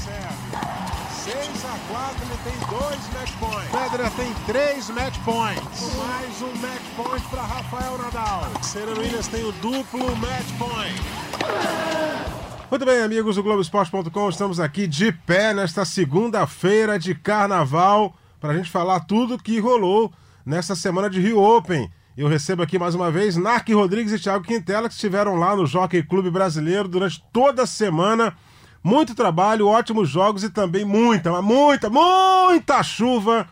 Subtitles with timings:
[0.00, 0.80] serve.
[1.10, 3.70] 6 a 4 ele tem dois match points.
[3.70, 5.94] Federer tem três match points.
[5.96, 8.50] Mais um match point para Rafael Nadal.
[8.62, 11.00] Serena Williams tem o duplo match point.
[12.70, 18.56] Muito bem, amigos do Globoesporte.com, estamos aqui de pé nesta segunda-feira de carnaval para a
[18.56, 20.12] gente falar tudo que rolou
[20.46, 21.90] nessa semana de Rio Open.
[22.16, 25.66] Eu recebo aqui mais uma vez Narc Rodrigues e Thiago Quintela, que estiveram lá no
[25.66, 28.34] Jockey Clube Brasileiro durante toda a semana.
[28.82, 33.46] Muito trabalho, ótimos jogos e também muita, muita, muita chuva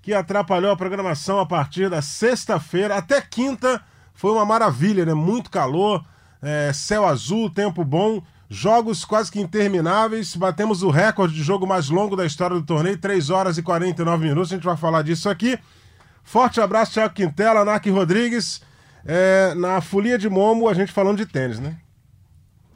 [0.00, 3.82] que atrapalhou a programação a partir da sexta-feira até quinta.
[4.14, 5.12] Foi uma maravilha, né?
[5.12, 6.02] Muito calor,
[6.40, 10.34] é, céu azul, tempo bom, jogos quase que intermináveis.
[10.34, 14.28] Batemos o recorde de jogo mais longo da história do torneio, 3 horas e 49
[14.28, 14.50] minutos.
[14.50, 15.58] A gente vai falar disso aqui.
[16.24, 18.62] Forte abraço, Thiago Quintela, Narc Rodrigues.
[19.04, 21.76] É, na Folia de Momo, a gente falando de tênis, né?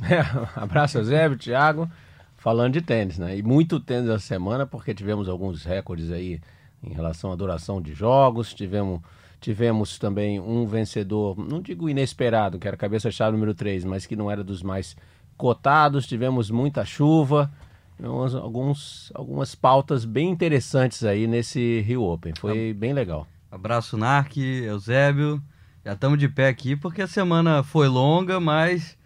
[0.02, 0.20] É,
[0.60, 1.90] abraço, Eusébio, Thiago,
[2.36, 3.36] falando de tênis, né?
[3.36, 6.40] E muito tênis essa semana, porque tivemos alguns recordes aí
[6.82, 9.00] em relação à duração de jogos, tivemos,
[9.40, 14.30] tivemos também um vencedor, não digo inesperado, que era cabeça-chave número 3, mas que não
[14.30, 14.96] era dos mais
[15.36, 17.50] cotados, tivemos muita chuva,
[18.42, 23.26] alguns, algumas pautas bem interessantes aí nesse Rio Open, foi bem legal.
[23.50, 25.40] Abraço, Narc, Eusébio.
[25.84, 28.98] Já estamos de pé aqui porque a semana foi longa, mas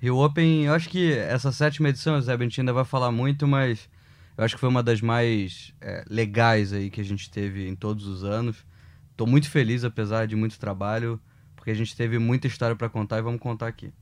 [0.00, 3.46] Rio Open, eu acho que essa sétima edição, Eusébio, a gente ainda vai falar muito,
[3.46, 3.86] mas
[4.34, 7.76] eu acho que foi uma das mais é, legais aí que a gente teve em
[7.76, 8.64] todos os anos.
[9.10, 11.20] Estou muito feliz, apesar de muito trabalho,
[11.54, 13.92] porque a gente teve muita história para contar e vamos contar aqui.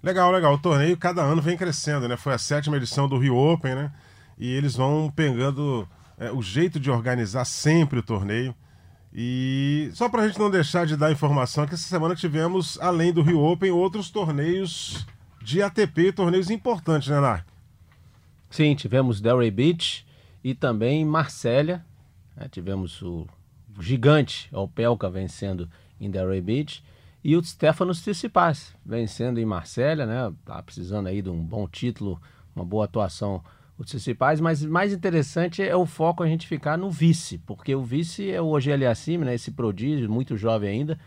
[0.00, 0.54] Legal, legal.
[0.54, 2.16] O torneio cada ano vem crescendo, né?
[2.16, 3.92] Foi a sétima edição do Rio Open, né?
[4.38, 8.54] E eles vão pegando é, o jeito de organizar sempre o torneio.
[9.20, 13.12] E só para a gente não deixar de dar informação, que essa semana tivemos, além
[13.12, 15.04] do Rio Open, outros torneios
[15.42, 17.44] de ATP, torneios importantes, né, Nar?
[18.48, 20.06] Sim, tivemos Delray Beach
[20.44, 21.84] e também Marsella.
[22.36, 22.46] Né?
[22.48, 23.26] Tivemos o
[23.80, 25.68] gigante Opelka vencendo
[26.00, 26.84] em Delray Beach
[27.24, 30.32] e o Stefanos Tsitsipas vencendo em Marsella, né?
[30.44, 32.22] Tá precisando aí de um bom título,
[32.54, 33.42] uma boa atuação
[33.78, 37.82] os principais, mas mais interessante é o foco a gente ficar no vice, porque o
[37.82, 40.98] vice é o Ogeli Assim, né, esse prodígio, muito jovem ainda,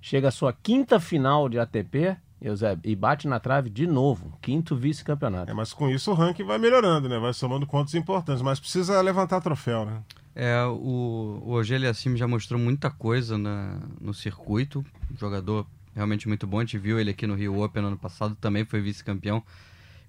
[0.00, 4.74] chega à sua quinta final de ATP Eusébio, e bate na trave de novo, quinto
[4.74, 5.50] vice-campeonato.
[5.50, 7.18] É, mas com isso o ranking vai melhorando, né?
[7.18, 10.02] Vai somando pontos importantes, mas precisa levantar troféu, né?
[10.34, 14.84] É, o, o Ogeli Assim já mostrou muita coisa na, no circuito,
[15.18, 18.64] jogador realmente muito bom, a gente viu ele aqui no Rio Open ano passado, também
[18.64, 19.42] foi vice-campeão.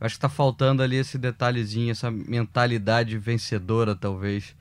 [0.01, 4.55] Eu acho que está faltando ali esse detalhezinho, essa mentalidade vencedora, talvez,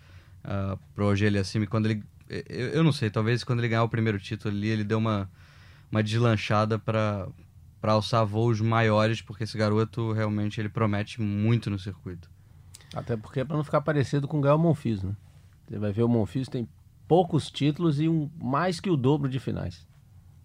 [0.45, 1.67] uh, pro Ogeli Assimi.
[1.67, 2.05] Quando ele.
[2.29, 5.31] Eu, eu, não sei, talvez quando ele ganhar o primeiro título ali, ele deu uma,
[5.91, 7.27] uma deslanchada para
[7.81, 12.31] para alçar voos maiores, porque esse garoto realmente ele promete muito no circuito.
[12.95, 15.17] Até porque é para não ficar parecido com o Gael Monfils, né?
[15.67, 16.69] Você vai ver o Monfils tem
[17.09, 19.89] poucos títulos e um mais que o dobro de finais.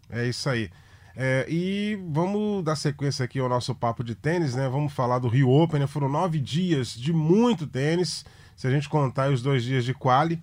[0.09, 0.71] É isso aí.
[1.17, 4.67] É, e vamos dar sequência aqui ao nosso papo de tênis, né?
[4.67, 5.87] Vamos falar do Rio Open, né?
[5.87, 8.25] Foram nove dias de muito tênis.
[8.55, 10.41] Se a gente contar os dois dias de quali,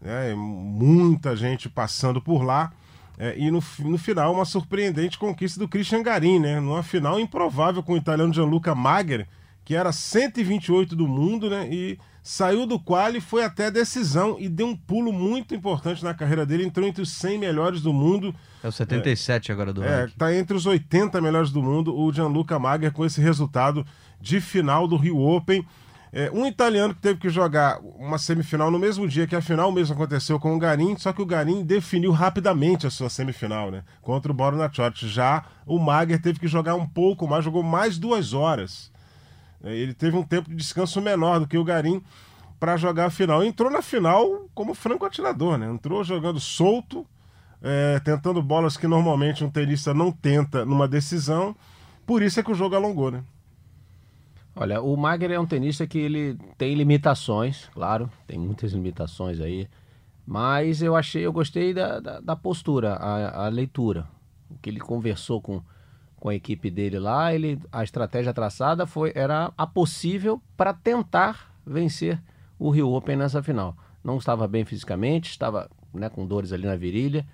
[0.00, 0.34] né?
[0.34, 2.72] muita gente passando por lá.
[3.18, 6.60] É, e no, no final, uma surpreendente conquista do Christian Garin, né?
[6.60, 9.26] Numa final improvável com o italiano Gianluca Magher,
[9.70, 11.68] que era 128 do mundo, né?
[11.70, 16.12] E saiu do quali, foi até a decisão e deu um pulo muito importante na
[16.12, 18.34] carreira dele, entrou entre os 100 melhores do mundo.
[18.64, 22.12] É o 77 é, agora do É, tá entre os 80 melhores do mundo, o
[22.12, 23.86] Gianluca Magher com esse resultado
[24.20, 25.64] de final do Rio Open.
[26.12, 29.70] É, um italiano que teve que jogar uma semifinal no mesmo dia que a final
[29.70, 33.84] mesmo aconteceu com o Garim, só que o Garim definiu rapidamente a sua semifinal, né?
[34.02, 35.06] Contra o Borna Chort.
[35.06, 38.89] Já o Magher teve que jogar um pouco mais, jogou mais duas horas.
[39.62, 42.02] É, ele teve um tempo de descanso menor do que o Garim
[42.58, 43.42] para jogar a final.
[43.42, 45.70] Entrou na final como franco atirador, né?
[45.70, 47.06] Entrou jogando solto,
[47.62, 51.54] é, tentando bolas que normalmente um tenista não tenta numa decisão.
[52.06, 53.22] Por isso é que o jogo alongou, né?
[54.54, 59.68] Olha, o Magner é um tenista que ele tem limitações, claro, tem muitas limitações aí.
[60.26, 64.06] Mas eu achei, eu gostei da, da, da postura, a, a leitura.
[64.50, 65.62] O que ele conversou com,
[66.20, 71.50] com a equipe dele lá, ele, a estratégia traçada foi era a possível para tentar
[71.66, 72.22] vencer
[72.58, 73.74] o Rio Open nessa final.
[74.04, 77.26] Não estava bem fisicamente, estava né, com dores ali na virilha,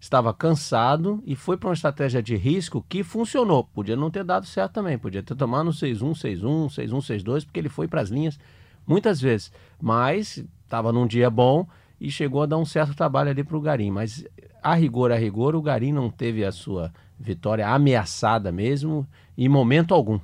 [0.00, 3.64] estava cansado e foi para uma estratégia de risco que funcionou.
[3.64, 7.60] Podia não ter dado certo também, podia ter tomado no 6-1, 6-1, 6-1, 6-2, porque
[7.60, 8.38] ele foi para as linhas
[8.84, 9.52] muitas vezes.
[9.80, 11.66] Mas estava num dia bom
[12.00, 13.92] e chegou a dar um certo trabalho ali para o Garim.
[13.92, 14.26] Mas
[14.60, 19.06] a rigor, a rigor, o Garim não teve a sua vitória ameaçada mesmo,
[19.36, 20.18] em momento algum.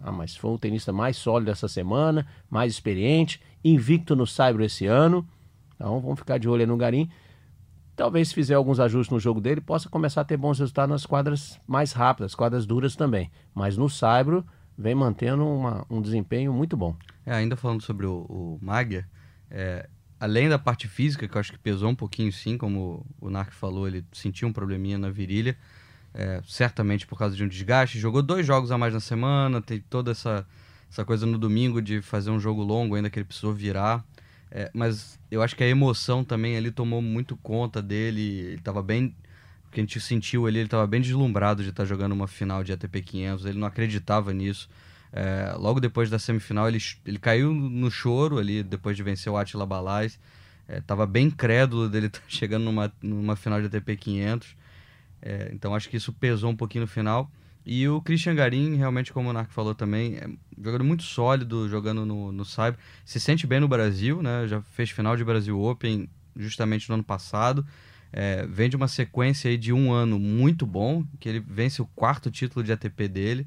[0.00, 4.86] Ah, mas foi o tenista mais sólido essa semana, mais experiente, invicto no Saibro esse
[4.86, 5.26] ano.
[5.74, 7.08] Então vamos ficar de olho no Garim.
[7.94, 11.06] Talvez se fizer alguns ajustes no jogo dele, possa começar a ter bons resultados nas
[11.06, 13.30] quadras mais rápidas, quadras duras também.
[13.54, 14.44] Mas no Saibro
[14.76, 16.96] vem mantendo uma, um desempenho muito bom.
[17.24, 19.06] É, ainda falando sobre o, o Magia,
[19.50, 23.28] é, além da parte física, que eu acho que pesou um pouquinho sim, como o
[23.28, 25.56] Narc falou, ele sentiu um probleminha na virilha,
[26.14, 27.98] é, certamente por causa de um desgaste.
[27.98, 30.46] Jogou dois jogos a mais na semana, tem toda essa,
[30.90, 34.04] essa coisa no domingo de fazer um jogo longo ainda que ele precisou virar.
[34.50, 38.20] É, mas eu acho que a emoção também ali tomou muito conta dele.
[38.20, 39.14] Ele estava bem.
[39.70, 42.62] que a gente sentiu ali, ele estava bem deslumbrado de estar tá jogando uma final
[42.62, 43.46] de ATP 500.
[43.46, 44.68] Ele não acreditava nisso.
[45.10, 49.36] É, logo depois da semifinal, ele, ele caiu no choro ali, depois de vencer o
[49.36, 50.18] Attila Balaz.
[50.68, 54.61] Estava é, bem crédulo dele estar tá chegando numa, numa final de ATP 500.
[55.22, 57.30] É, então acho que isso pesou um pouquinho no final.
[57.64, 61.68] E o Christian Garim, realmente, como o Narco falou também, é um jogador muito sólido,
[61.68, 62.76] jogando no, no Cyber.
[63.04, 64.48] Se sente bem no Brasil, né?
[64.48, 67.64] Já fez final de Brasil Open justamente no ano passado.
[68.12, 71.86] É, vem de uma sequência aí de um ano muito bom, que ele vence o
[71.86, 73.46] quarto título de ATP dele.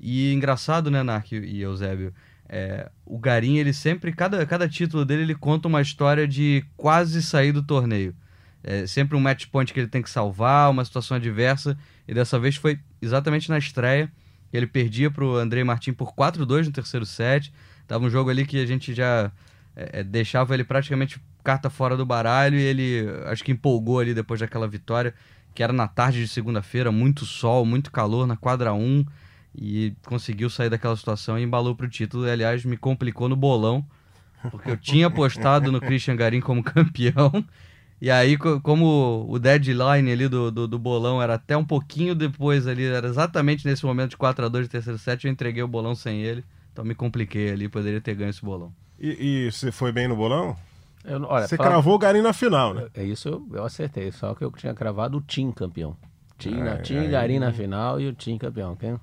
[0.00, 2.14] E engraçado, né, Narco e Eusébio?
[2.48, 7.22] É, o Garim, ele sempre, cada, cada título dele, ele conta uma história de quase
[7.22, 8.14] sair do torneio.
[8.62, 11.76] É sempre um match point que ele tem que salvar, uma situação adversa.
[12.06, 14.10] E dessa vez foi exatamente na estreia.
[14.52, 17.52] Ele perdia para o Andrei Martin por 4-2 no terceiro set.
[17.86, 19.30] Tava um jogo ali que a gente já
[19.74, 24.12] é, é, deixava ele praticamente carta fora do baralho e ele acho que empolgou ali
[24.12, 25.14] depois daquela vitória,
[25.54, 29.04] que era na tarde de segunda-feira, muito sol, muito calor na quadra 1
[29.54, 32.26] e conseguiu sair daquela situação e embalou para o título.
[32.26, 33.84] E, aliás, me complicou no bolão,
[34.50, 37.44] porque eu tinha apostado no Christian Garim como campeão
[38.00, 42.66] e aí, como o deadline ali do, do, do, bolão era até um pouquinho depois
[42.66, 45.68] ali, era exatamente nesse momento de 4 a 2 de terceiro set, eu entreguei o
[45.68, 46.42] bolão sem ele.
[46.72, 48.72] Então me compliquei ali, poderia ter ganho esse bolão.
[48.98, 50.56] E, e você foi bem no bolão?
[51.04, 52.86] Eu, olha, você cravou o Garim na final, né?
[52.94, 54.10] É isso, eu, eu, acertei.
[54.12, 55.96] Só que eu tinha cravado o Tim campeão.
[56.38, 58.76] Tim, é, Tim Garim na final e o Tim campeão.
[58.76, 58.98] Quem,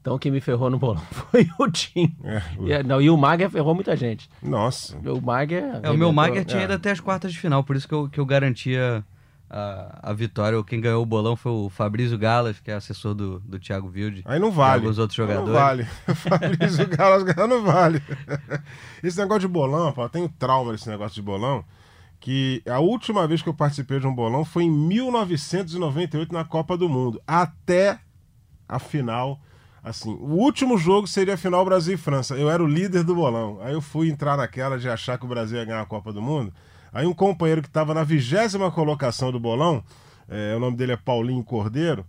[0.00, 2.16] então quem me ferrou no bolão foi o Tim.
[2.24, 2.68] É, o...
[2.68, 4.30] E, não, e o Mager ferrou muita gente.
[4.42, 4.96] Nossa.
[4.98, 5.64] O Mager.
[5.82, 6.64] É, o meu Mager tinha é.
[6.64, 9.04] ido até as quartas de final, por isso que eu, que eu garantia
[9.50, 10.62] a, a vitória.
[10.64, 14.22] Quem ganhou o bolão foi o Fabrício Galas, que é assessor do, do Thiago Wilde.
[14.24, 14.86] Aí não vale.
[14.86, 15.48] Os outros jogadores.
[15.48, 15.86] Não vale.
[16.08, 18.02] O Fabrício Galas não vale.
[19.02, 21.64] Esse negócio de bolão, pô, eu tenho trauma desse negócio de bolão.
[22.20, 26.76] Que a última vez que eu participei de um bolão foi em 1998 na Copa
[26.76, 27.20] do Mundo.
[27.26, 27.98] Até
[28.68, 29.40] a final
[29.82, 32.36] Assim, o último jogo seria a final Brasil e França.
[32.36, 33.58] Eu era o líder do bolão.
[33.62, 36.20] Aí eu fui entrar naquela de achar que o Brasil ia ganhar a Copa do
[36.20, 36.52] Mundo.
[36.92, 39.82] Aí um companheiro que estava na vigésima colocação do bolão,
[40.28, 42.04] é, o nome dele é Paulinho Cordeiro,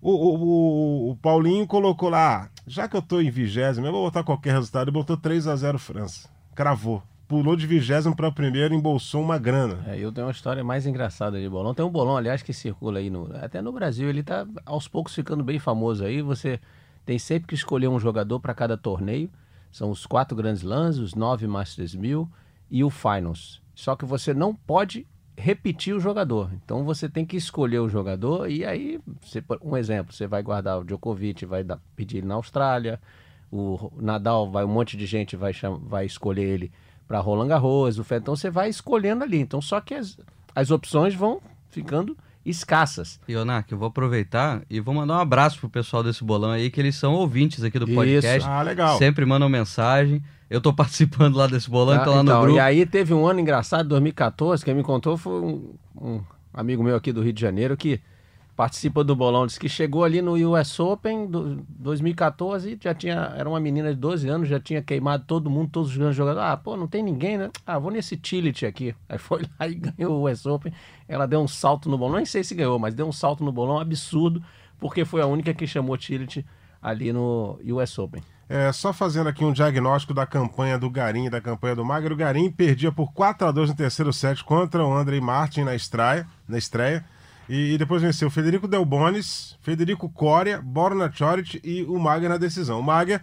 [0.00, 4.04] o, o, o, o Paulinho colocou lá, já que eu estou em vigésimo, eu vou
[4.04, 6.28] botar qualquer resultado, ele botou 3 a 0 França.
[6.54, 7.02] Cravou.
[7.26, 9.84] Pulou de vigésimo para primeiro, embolsou uma grana.
[9.86, 11.74] É, eu tenho uma história mais engraçada de bolão.
[11.74, 15.14] Tem um bolão, aliás, que circula aí, no, até no Brasil, ele está aos poucos
[15.14, 16.22] ficando bem famoso aí.
[16.22, 16.58] Você
[17.08, 19.30] tem sempre que escolher um jogador para cada torneio.
[19.72, 22.28] São os quatro grandes lãs, os nove Masters 1000
[22.70, 23.62] e o Finals.
[23.74, 26.50] Só que você não pode repetir o jogador.
[26.52, 30.80] Então você tem que escolher o jogador e aí, você, um exemplo, você vai guardar
[30.80, 33.00] o Djokovic, vai dar, pedir ele na Austrália,
[33.50, 36.70] o Nadal, vai um monte de gente vai, vai escolher ele
[37.06, 39.38] para Roland Garros, o Fed, então você vai escolhendo ali.
[39.38, 40.18] Então só que as,
[40.54, 41.40] as opções vão
[41.70, 42.14] ficando
[42.48, 43.20] escassas.
[43.28, 46.80] Ionak, eu vou aproveitar e vou mandar um abraço pro pessoal desse bolão aí, que
[46.80, 48.38] eles são ouvintes aqui do podcast.
[48.38, 48.48] Isso.
[48.48, 48.98] Ah, legal.
[48.98, 50.22] Sempre mandam mensagem.
[50.48, 52.56] Eu tô participando lá desse bolão, ah, então lá no então, grupo.
[52.56, 56.20] E aí teve um ano engraçado, 2014, quem me contou foi um, um
[56.52, 58.00] amigo meu aqui do Rio de Janeiro que
[58.58, 63.48] participa do bolão, disse que chegou ali no US Open do 2014 já tinha, era
[63.48, 66.50] uma menina de 12 anos, já tinha queimado todo mundo, todos os grandes jogadores.
[66.50, 67.50] Ah, pô, não tem ninguém, né?
[67.64, 68.96] Ah, vou nesse Tillit aqui.
[69.08, 70.72] Aí foi lá e ganhou o US Open.
[71.06, 73.52] Ela deu um salto no bolão, nem sei se ganhou, mas deu um salto no
[73.52, 74.42] bolão absurdo,
[74.80, 76.44] porque foi a única que chamou Tillit
[76.82, 78.24] ali no US Open.
[78.48, 82.12] É, só fazendo aqui um diagnóstico da campanha do Garim da campanha do Magro.
[82.12, 85.76] O Garim perdia por 4 a 2 no terceiro set contra o Andrei Martin na
[85.76, 86.26] estreia.
[86.48, 87.04] Na estreia
[87.48, 92.36] e, e depois venceu Federico Del Bonis, Federico Coria, Borna Choric e o Maga na
[92.36, 92.80] decisão.
[92.80, 93.22] O Maga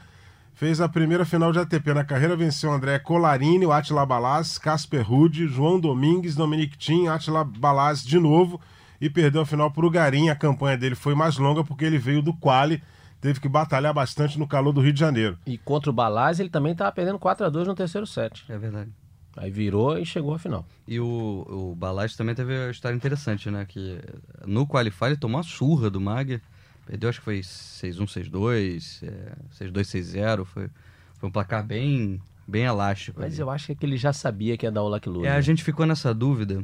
[0.56, 5.08] fez a primeira final de ATP na carreira, venceu André Colarini, o Atila Balaz, Casper
[5.08, 8.60] Rude, João Domingues, Dominic Thiem, Atila Balaz de novo
[9.00, 10.30] e perdeu a final para o Garim.
[10.30, 12.82] A campanha dele foi mais longa porque ele veio do quali,
[13.22, 15.38] teve que batalhar bastante no calor do Rio de Janeiro.
[15.46, 18.46] E contra o Balaz ele também estava perdendo 4 a 2 no terceiro set.
[18.50, 18.92] É verdade.
[19.36, 20.66] Aí virou e chegou à final.
[20.88, 23.66] E o, o Balazs também teve uma história interessante, né?
[23.66, 24.00] Que
[24.46, 26.42] no Qualify ele tomou uma surra do Mag.
[26.86, 29.34] Perdeu, acho que foi 6-1, 6-2, é,
[29.66, 30.46] 6-2, 6-0.
[30.46, 30.70] Foi,
[31.16, 33.20] foi um placar bem, bem elástico.
[33.20, 33.42] Mas ali.
[33.42, 35.32] eu acho que ele já sabia que ia dar o Lucky Loser.
[35.32, 36.64] É, a gente ficou nessa dúvida,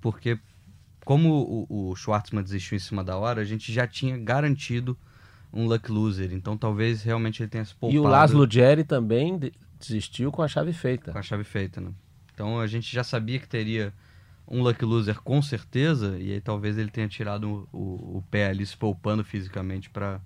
[0.00, 0.38] porque
[1.04, 4.96] como o, o Schwartzman desistiu em cima da hora, a gente já tinha garantido
[5.52, 6.32] um luck loser.
[6.32, 7.96] Então talvez realmente ele tenha se poupado.
[7.96, 9.40] E o Laszlo Jerry também
[9.78, 11.12] desistiu com a chave feita.
[11.12, 11.90] com a chave feita, né?
[12.34, 13.92] Então a gente já sabia que teria
[14.46, 18.64] um luck loser com certeza, e aí talvez ele tenha tirado o, o pé ali
[18.64, 20.20] se poupando fisicamente para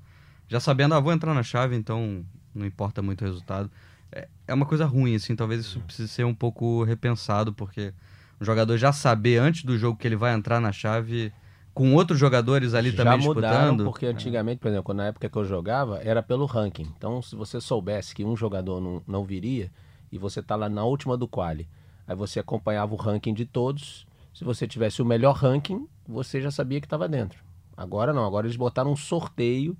[0.48, 3.70] já sabendo, ah, vou entrar na chave, então não importa muito o resultado.
[4.10, 7.94] É, é uma coisa ruim, assim, talvez isso precise ser um pouco repensado, porque
[8.38, 11.32] o jogador já saber antes do jogo que ele vai entrar na chave,
[11.74, 13.84] com outros jogadores ali Já também mudaram, disputando.
[13.84, 16.86] porque antigamente, por exemplo, na época que eu jogava, era pelo ranking.
[16.96, 19.70] Então, se você soubesse que um jogador não, não viria,
[20.10, 21.66] e você tá lá na última do quali,
[22.06, 24.06] aí você acompanhava o ranking de todos.
[24.34, 27.42] Se você tivesse o melhor ranking, você já sabia que estava dentro.
[27.74, 29.76] Agora não, agora eles botaram um sorteio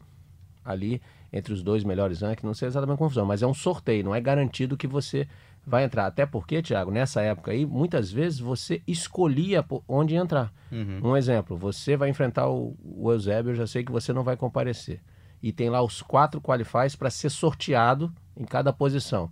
[0.65, 4.05] ali entre os dois melhores rankings, não sei exatamente como funciona, mas é um sorteio,
[4.05, 5.27] não é garantido que você
[5.66, 6.07] vai entrar.
[6.07, 10.52] Até porque, Thiago, nessa época aí, muitas vezes você escolhia onde entrar.
[10.71, 11.00] Uhum.
[11.02, 14.37] Um exemplo, você vai enfrentar o, o Eusébio, eu já sei que você não vai
[14.37, 15.00] comparecer.
[15.42, 19.31] E tem lá os quatro qualifies para ser sorteado em cada posição.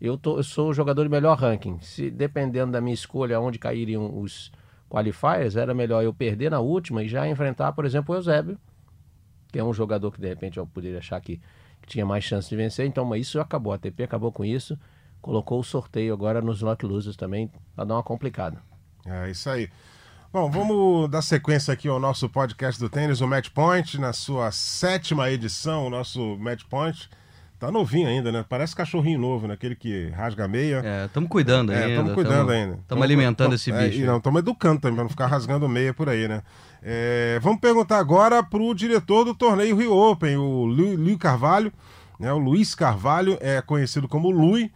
[0.00, 1.78] Eu, tô, eu sou o jogador de melhor ranking.
[1.80, 4.52] Se dependendo da minha escolha onde cairiam os
[4.88, 8.58] qualifiers, era melhor eu perder na última e já enfrentar, por exemplo, o Eusébio,
[9.50, 11.40] que é um jogador que de repente eu poderia achar que,
[11.82, 12.86] que tinha mais chance de vencer.
[12.86, 13.72] Então, mas isso acabou.
[13.72, 14.78] A ATP acabou com isso.
[15.28, 18.62] Colocou o sorteio agora nos Lock Losers também, para dar uma complicada.
[19.04, 19.68] É isso aí.
[20.32, 24.50] Bom, vamos dar sequência aqui ao nosso podcast do tênis, o Match Point, na sua
[24.50, 27.10] sétima edição, o nosso Match Point.
[27.58, 28.42] Tá novinho ainda, né?
[28.48, 29.52] Parece cachorrinho novo, né?
[29.52, 30.80] Aquele que rasga a meia.
[30.82, 31.88] É, estamos cuidando É, ainda.
[31.90, 32.74] estamos cuidando tamo- ainda.
[32.76, 34.00] Estamos alimentando esse é, bicho.
[34.00, 36.42] e não, estamos educando também, para não ficar rasgando meia por aí, né?
[36.82, 41.70] É, vamos perguntar agora pro diretor do torneio Rio Open, o Lu, Lu Carvalho,
[42.18, 42.32] né?
[42.32, 44.72] O Luiz Carvalho, é conhecido como Lui.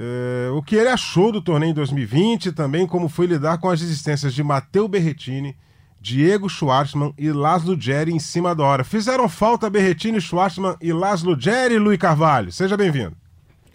[0.00, 3.82] É, o que ele achou do torneio em 2020, também como foi lidar com as
[3.82, 5.56] existências de Matteo Berretini,
[6.00, 8.84] Diego Schwartzman e Laszlo Jerry em cima da hora.
[8.84, 12.52] Fizeram falta Berretini, Schwartzman e Laszlo Jerry, Lui Carvalho.
[12.52, 13.16] Seja bem-vindo.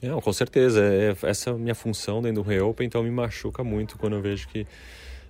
[0.02, 0.82] Não, com certeza.
[0.82, 4.22] É, essa é a minha função dentro do Reopen, então me machuca muito quando eu
[4.22, 4.66] vejo que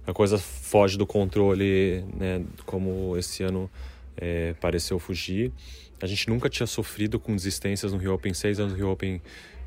[0.05, 3.67] a coisa foge do controle, né, como esse ano
[4.15, 5.51] é, pareceu fugir.
[6.00, 9.19] A gente nunca tinha sofrido com desistências no Rio Open, seis anos do Rio Open.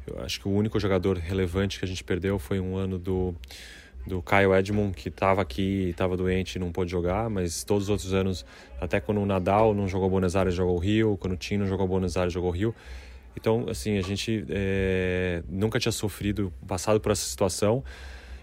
[0.07, 3.35] Eu acho que o único jogador relevante que a gente perdeu foi um ano do,
[4.07, 7.91] do Kyle Edmond, que estava aqui, estava doente e não pôde jogar, mas todos os
[7.91, 8.47] outros anos,
[8.81, 12.17] até quando o Nadal não jogou Buenos Aires, jogou Rio, quando o Tino jogou Buenos
[12.17, 12.75] Aires, jogou Rio.
[13.37, 17.85] Então, assim, a gente é, nunca tinha sofrido, passado por essa situação.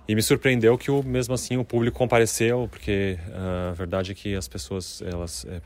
[0.08, 4.16] E me surpreendeu que, o, mesmo assim, o público compareceu, porque ah, a verdade é
[4.16, 5.62] que as pessoas, elas é,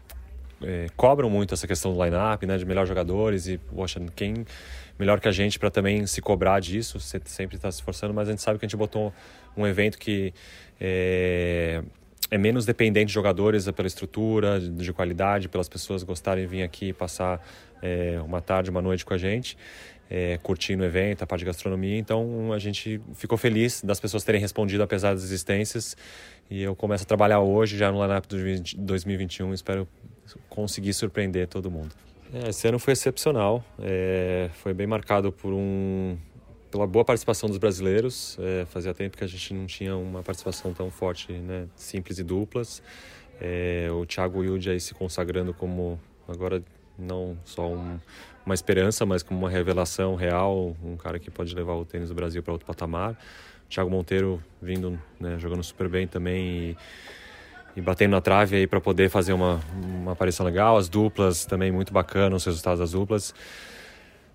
[0.61, 3.47] é, cobram muito essa questão do line-up, né, de melhores jogadores.
[3.47, 4.45] E, poxa, quem
[4.99, 6.99] melhor que a gente para também se cobrar disso?
[6.99, 9.13] Você sempre está se esforçando, mas a gente sabe que a gente botou
[9.55, 10.33] um evento que
[10.79, 11.81] é,
[12.29, 16.63] é menos dependente de jogadores pela estrutura, de, de qualidade, pelas pessoas gostarem de vir
[16.63, 17.41] aqui passar
[17.81, 19.57] é, uma tarde, uma noite com a gente,
[20.09, 21.97] é, curtindo o evento, a parte de gastronomia.
[21.97, 25.95] Então a gente ficou feliz das pessoas terem respondido apesar das existências.
[26.49, 28.37] E eu começo a trabalhar hoje, já no lineup do
[28.77, 29.53] 2021.
[29.53, 29.87] Espero
[30.49, 31.93] conseguir surpreender todo mundo.
[32.34, 36.17] É, esse ano foi excepcional, é, foi bem marcado por um
[36.69, 38.38] pela boa participação dos brasileiros.
[38.41, 42.24] É, fazia tempo que a gente não tinha uma participação tão forte, né, simples e
[42.24, 42.84] duplas.
[43.39, 46.62] É, o Thiago Wilde aí se consagrando como agora
[46.98, 48.00] não só um,
[48.46, 52.15] uma esperança, mas como uma revelação real, um cara que pode levar o tênis do
[52.15, 53.13] Brasil para outro patamar.
[53.65, 56.77] O Thiago Monteiro vindo, né, jogando super bem também e,
[57.77, 60.77] e batendo na trave aí para poder fazer uma, uma aparição legal.
[60.77, 63.36] As duplas também muito bacanas, os resultados das duplas.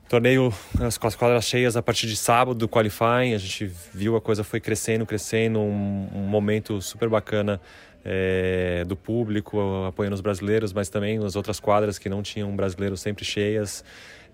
[0.09, 4.15] Torneio as, com as quadras cheias a partir de sábado do qualifying, a gente viu
[4.15, 7.61] a coisa foi crescendo, crescendo, um, um momento super bacana
[8.05, 9.59] é, do público
[9.89, 13.85] apoiando os brasileiros, mas também as outras quadras que não tinham brasileiros sempre cheias.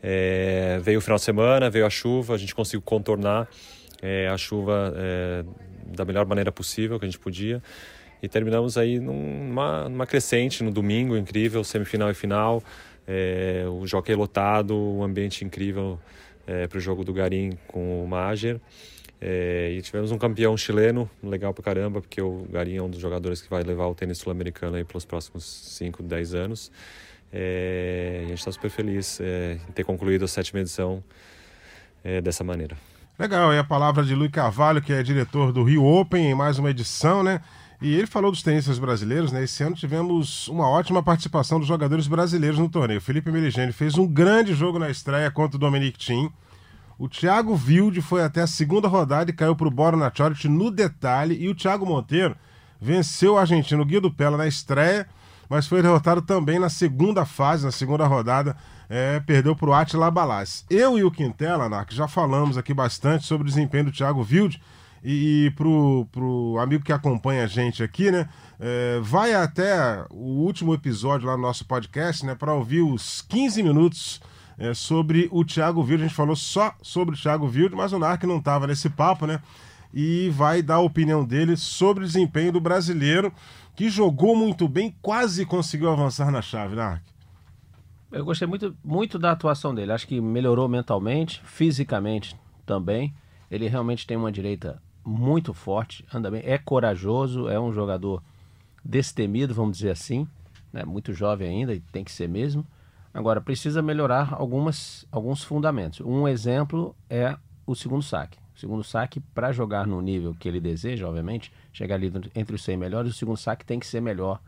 [0.02, 3.48] É, veio o final de semana, veio a chuva, a gente conseguiu contornar
[4.02, 4.92] é, a chuva
[5.86, 7.62] da melhor maneira possível que a gente podia
[8.22, 12.62] e terminamos aí numa, numa crescente no domingo, incrível, semifinal e final.
[13.06, 15.98] É, o jockey lotado, um ambiente incrível
[16.46, 18.60] é, para o jogo do Garim com o Mager.
[19.20, 23.00] É, e tivemos um campeão chileno, legal pra caramba, porque o Garim é um dos
[23.00, 26.70] jogadores que vai levar o tênis sul-americano aí pelos próximos 5, 10 anos.
[27.32, 31.02] É, a gente está super feliz é, em ter concluído a sétima edição
[32.04, 32.76] é, dessa maneira.
[33.18, 36.58] Legal, e a palavra de Luiz Carvalho, que é diretor do Rio Open, em mais
[36.58, 37.40] uma edição, né?
[37.80, 39.44] E ele falou dos tenistas brasileiros, né?
[39.44, 43.00] Esse ano tivemos uma ótima participação dos jogadores brasileiros no torneio.
[43.00, 46.28] Felipe Meligeni fez um grande jogo na estreia contra o Dominic Thiem.
[46.98, 50.72] O Thiago Wilde foi até a segunda rodada e caiu para o Borna Choric no
[50.72, 51.36] detalhe.
[51.40, 52.34] E o Thiago Monteiro
[52.80, 55.08] venceu o argentino Guido Pella na estreia,
[55.48, 58.56] mas foi derrotado também na segunda fase, na segunda rodada.
[58.90, 60.64] É, perdeu para o Atila Balaz.
[60.68, 64.60] Eu e o Quintela, Narc, já falamos aqui bastante sobre o desempenho do Thiago Wilde
[65.02, 68.28] e, e pro, pro amigo que acompanha a gente aqui, né?
[68.60, 72.34] É, vai até o último episódio lá no nosso podcast, né?
[72.34, 74.20] Para ouvir os 15 minutos
[74.58, 76.04] é, sobre o Thiago Wilde.
[76.04, 79.26] A gente falou só sobre o Thiago Wilde, mas o Narc não estava nesse papo,
[79.26, 79.40] né?
[79.94, 83.32] E vai dar a opinião dele sobre o desempenho do brasileiro,
[83.74, 87.02] que jogou muito bem, quase conseguiu avançar na chave, Narc.
[88.10, 89.92] Eu gostei muito, muito da atuação dele.
[89.92, 92.36] Acho que melhorou mentalmente, fisicamente
[92.66, 93.14] também.
[93.50, 98.22] Ele realmente tem uma direita muito forte, anda bem, é corajoso, é um jogador
[98.84, 100.28] destemido, vamos dizer assim,
[100.72, 100.84] né?
[100.84, 102.66] muito jovem ainda e tem que ser mesmo.
[103.12, 106.00] Agora, precisa melhorar algumas, alguns fundamentos.
[106.00, 107.36] Um exemplo é
[107.66, 108.38] o segundo saque.
[108.54, 112.62] O segundo saque, para jogar no nível que ele deseja, obviamente, chegar ali entre os
[112.62, 114.40] 100 melhores, o segundo saque tem que ser melhor,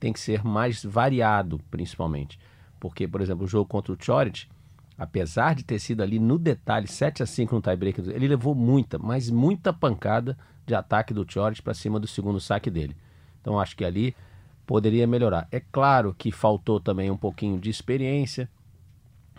[0.00, 2.38] tem que ser mais variado, principalmente.
[2.80, 4.48] Porque, por exemplo, o jogo contra o Choric,
[4.98, 8.98] apesar de ter sido ali no detalhe 7 a 5 no tiebreak, ele levou muita,
[8.98, 10.36] mas muita pancada
[10.66, 12.96] de ataque do Chorich para cima do segundo saque dele.
[13.40, 14.14] Então acho que ali
[14.66, 15.46] poderia melhorar.
[15.52, 18.50] É claro que faltou também um pouquinho de experiência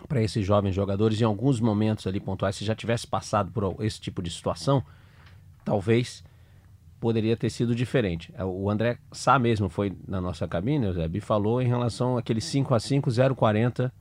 [0.08, 4.00] para esses jovens jogadores em alguns momentos ali pontuais, se já tivesse passado por esse
[4.00, 4.82] tipo de situação,
[5.62, 6.24] talvez
[6.98, 8.32] poderia ter sido diferente.
[8.34, 12.16] É, o André Sá mesmo foi na nossa cabine, o Zé, e falou em relação
[12.16, 13.92] àquele 5 a 5 040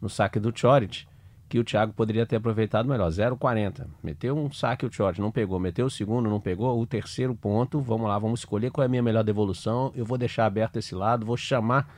[0.00, 1.06] no saque do Choric,
[1.48, 3.08] que o Thiago poderia ter aproveitado melhor.
[3.10, 3.86] 0,40.
[4.02, 5.58] Meteu um saque o Choric, não pegou.
[5.58, 6.80] Meteu o segundo, não pegou.
[6.80, 9.92] O terceiro ponto, vamos lá, vamos escolher qual é a minha melhor devolução.
[9.94, 11.92] Eu vou deixar aberto esse lado, vou chamar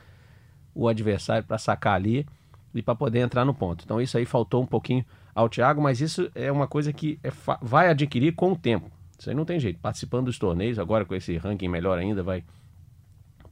[0.73, 2.25] o adversário para sacar ali
[2.73, 3.83] e para poder entrar no ponto.
[3.83, 5.05] Então isso aí faltou um pouquinho
[5.35, 7.31] ao Thiago, mas isso é uma coisa que é
[7.61, 8.89] vai adquirir com o tempo.
[9.17, 9.79] Isso aí não tem jeito.
[9.79, 12.43] Participando dos torneios, agora com esse ranking melhor ainda, vai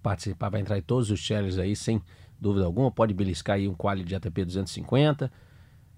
[0.01, 2.01] participar, vai entrar em todos os challenges aí sem
[2.41, 2.91] dúvida alguma.
[2.91, 5.31] Pode beliscar aí um quali de ATP 250.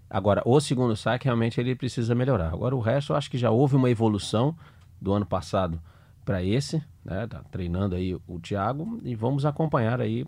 [0.10, 2.53] Agora, o segundo saque realmente ele precisa melhorar.
[2.53, 4.56] Agora, o resto eu acho que já houve uma evolução
[5.01, 5.82] do ano passado
[6.23, 7.25] para esse, né?
[7.25, 10.25] Tá treinando aí o Thiago e vamos acompanhar aí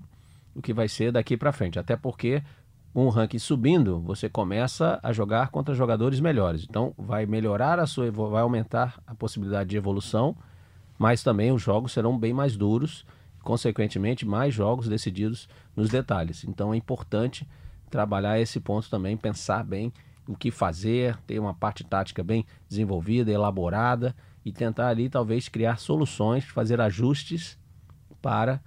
[0.56, 1.78] o que vai ser daqui para frente.
[1.78, 2.42] Até porque
[2.94, 6.66] o ranking subindo, você começa a jogar contra jogadores melhores.
[6.68, 10.36] Então, vai melhorar a sua, vai aumentar a possibilidade de evolução,
[10.98, 13.06] mas também os jogos serão bem mais duros
[13.46, 16.44] consequentemente, mais jogos decididos nos detalhes.
[16.44, 17.48] Então é importante
[17.90, 19.94] trabalhar esse ponto também, pensar bem
[20.28, 25.78] o que fazer, ter uma parte tática bem desenvolvida, elaborada e tentar ali talvez criar
[25.78, 27.58] soluções, fazer ajustes
[28.20, 28.60] para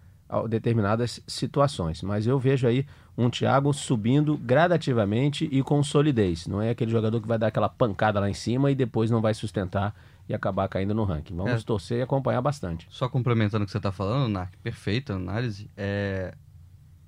[0.49, 2.01] determinadas situações.
[2.03, 2.87] Mas eu vejo aí
[3.17, 6.47] um Thiago subindo gradativamente e com solidez.
[6.47, 9.21] Não é aquele jogador que vai dar aquela pancada lá em cima e depois não
[9.21, 9.93] vai sustentar
[10.29, 11.35] e acabar caindo no ranking.
[11.35, 11.65] Vamos é.
[11.65, 12.87] torcer e acompanhar bastante.
[12.91, 15.71] Só complementando o que você está falando, Narc, perfeita análise.
[15.77, 16.35] É...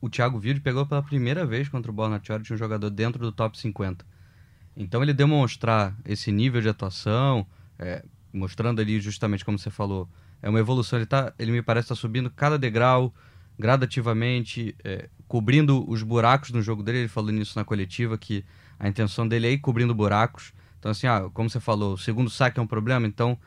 [0.01, 3.31] O Thiago Wilde pegou pela primeira vez contra o Borna Choric um jogador dentro do
[3.31, 4.07] top 50.
[4.75, 7.47] Então ele demonstrar esse nível de atuação,
[7.79, 8.03] é,
[8.33, 10.09] mostrando ali justamente como você falou,
[10.41, 10.99] é uma evolução.
[10.99, 13.13] Ele, tá, ele me parece estar tá subindo cada degrau
[13.59, 17.01] gradativamente, é, cobrindo os buracos no jogo dele.
[17.01, 18.43] Ele falou nisso na coletiva, que
[18.79, 20.55] a intenção dele é ir cobrindo buracos.
[20.81, 23.39] Então, assim, ah, como você falou, o segundo saque é um problema, então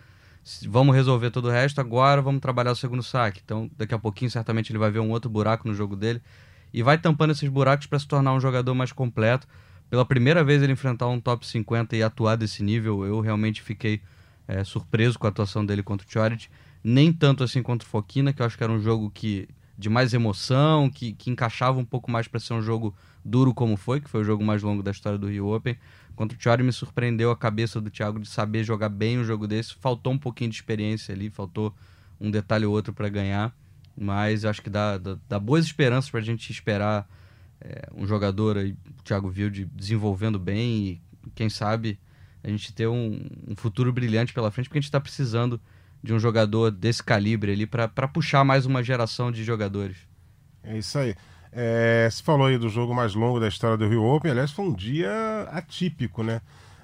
[0.67, 3.41] vamos resolver todo o resto, agora vamos trabalhar o segundo saque.
[3.43, 6.21] Então, daqui a pouquinho, certamente, ele vai ver um outro buraco no jogo dele
[6.73, 9.47] e vai tampando esses buracos para se tornar um jogador mais completo.
[9.89, 14.01] Pela primeira vez ele enfrentar um top 50 e atuar desse nível, eu realmente fiquei
[14.47, 16.47] é, surpreso com a atuação dele contra o Choric.
[16.83, 19.89] Nem tanto assim contra o Foquina, que eu acho que era um jogo que de
[19.89, 24.01] mais emoção, que, que encaixava um pouco mais para ser um jogo duro como foi,
[24.01, 25.77] que foi o jogo mais longo da história do Rio Open.
[26.15, 29.47] Contra o Thiago me surpreendeu a cabeça do Thiago de saber jogar bem um jogo
[29.47, 29.73] desse.
[29.75, 31.73] Faltou um pouquinho de experiência ali, faltou
[32.19, 33.55] um detalhe ou outro para ganhar.
[33.97, 37.07] Mas acho que dá, dá, dá boas esperanças para a gente esperar
[37.61, 41.01] é, um jogador aí, o Thiago Wilde, desenvolvendo bem e
[41.33, 41.99] quem sabe
[42.43, 45.59] a gente ter um, um futuro brilhante pela frente, porque a gente está precisando
[46.03, 49.97] de um jogador desse calibre ali para puxar mais uma geração de jogadores.
[50.61, 51.15] É isso aí.
[51.55, 54.65] É, você falou aí do jogo mais longo da história do Rio Open, aliás, foi
[54.65, 56.41] um dia atípico, né?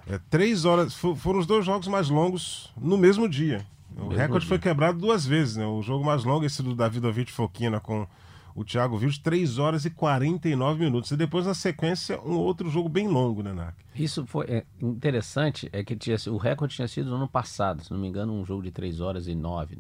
[0.08, 3.66] É, três horas, foram os dois jogos mais longos no mesmo dia.
[3.96, 4.50] O mesmo recorde dia.
[4.50, 5.66] foi quebrado duas vezes, né?
[5.66, 8.08] O jogo mais longo, esse do Davidovich Foquina com
[8.56, 11.12] o Thiago Vildes, 3 horas e 49 minutos.
[11.12, 13.76] E depois, na sequência, um outro jogo bem longo, né, Narc?
[13.96, 17.92] Isso foi é, interessante, é que tinha, o recorde tinha sido no ano passado, se
[17.92, 19.78] não me engano, um jogo de 3 horas e 9.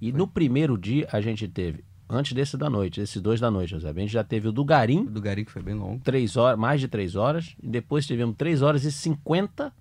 [0.00, 3.70] E no primeiro dia a gente teve, antes desse da noite, esses dois da noite,
[3.70, 6.00] José, a gente já teve o do Garim, O do Garim que foi bem longo.
[6.04, 9.72] três horas, mais de três horas, e depois tivemos três horas e 50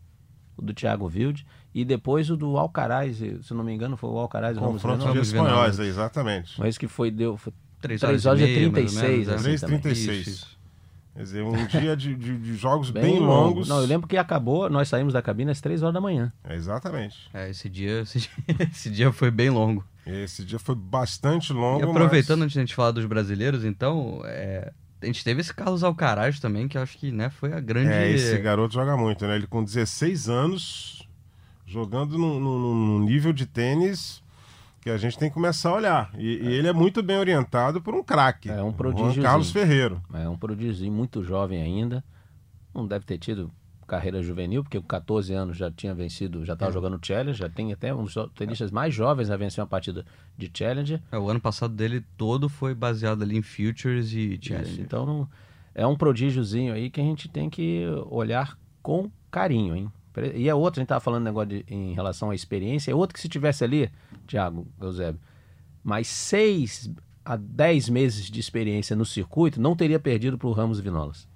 [0.58, 4.18] o do Thiago Wilde, e depois o do Alcaraz, se não me engano, foi o
[4.18, 5.14] Alcaraz e Confronto de Renault.
[5.14, 6.60] Vamos ver espanhóis, exatamente.
[6.60, 9.28] Mas que foi, deu, foi Três Três horas, horas e e meia, mais ou 36,
[9.28, 9.66] menos, é.
[9.66, 9.80] assim.
[9.80, 9.92] 3,36.
[9.92, 10.60] Isso, isso.
[11.16, 13.68] Quer dizer, um dia de, de- de jogos bem, bem, longos.
[13.68, 16.32] Não, eu lembro que acabou, nós saímos da cabine às três horas da manhã.
[16.44, 17.18] É, exatamente.
[17.34, 19.84] É, esse dia, esse, dia- esse dia foi bem longo.
[20.06, 21.82] Esse dia foi bastante longo.
[21.82, 22.46] E aproveitando mas...
[22.46, 26.40] antes de a gente falar dos brasileiros, então, é, a gente teve esse Carlos Alcaraz
[26.40, 27.92] também, que eu acho que né, foi a grande.
[27.92, 29.36] É, esse garoto joga muito, né?
[29.36, 31.08] Ele com 16 anos,
[31.66, 34.22] jogando num, num- num nível de tênis
[34.82, 36.12] que a gente tem que começar a olhar.
[36.18, 38.50] E, e ele é muito bem orientado por um craque.
[38.50, 39.24] É, um prodígiozinho.
[39.24, 40.02] Carlos Ferreiro.
[40.14, 42.04] É um prodígio muito jovem ainda.
[42.74, 43.52] Não deve ter tido
[43.92, 47.74] carreira juvenil, porque com 14 anos já tinha vencido, já estava jogando Challenge, já tem
[47.74, 50.06] até um dos tenistas mais jovens a vencer uma partida
[50.38, 51.02] de Challenger.
[51.12, 54.82] É, o ano passado dele todo foi baseado ali em Futures e Isso, Challenge.
[54.82, 55.30] então não-
[55.76, 59.92] é um prodígiozinho aí que a gente tem que olhar com carinho, hein?
[60.36, 63.14] E é outro, a gente estava falando negócio de- em relação à experiência, é outro
[63.14, 63.90] que se tivesse ali,
[64.28, 65.20] Thiago Eusébio,
[65.84, 66.90] mais seis
[67.24, 71.28] a dez meses de experiência no circuito, não teria perdido para o Ramos Vinolas.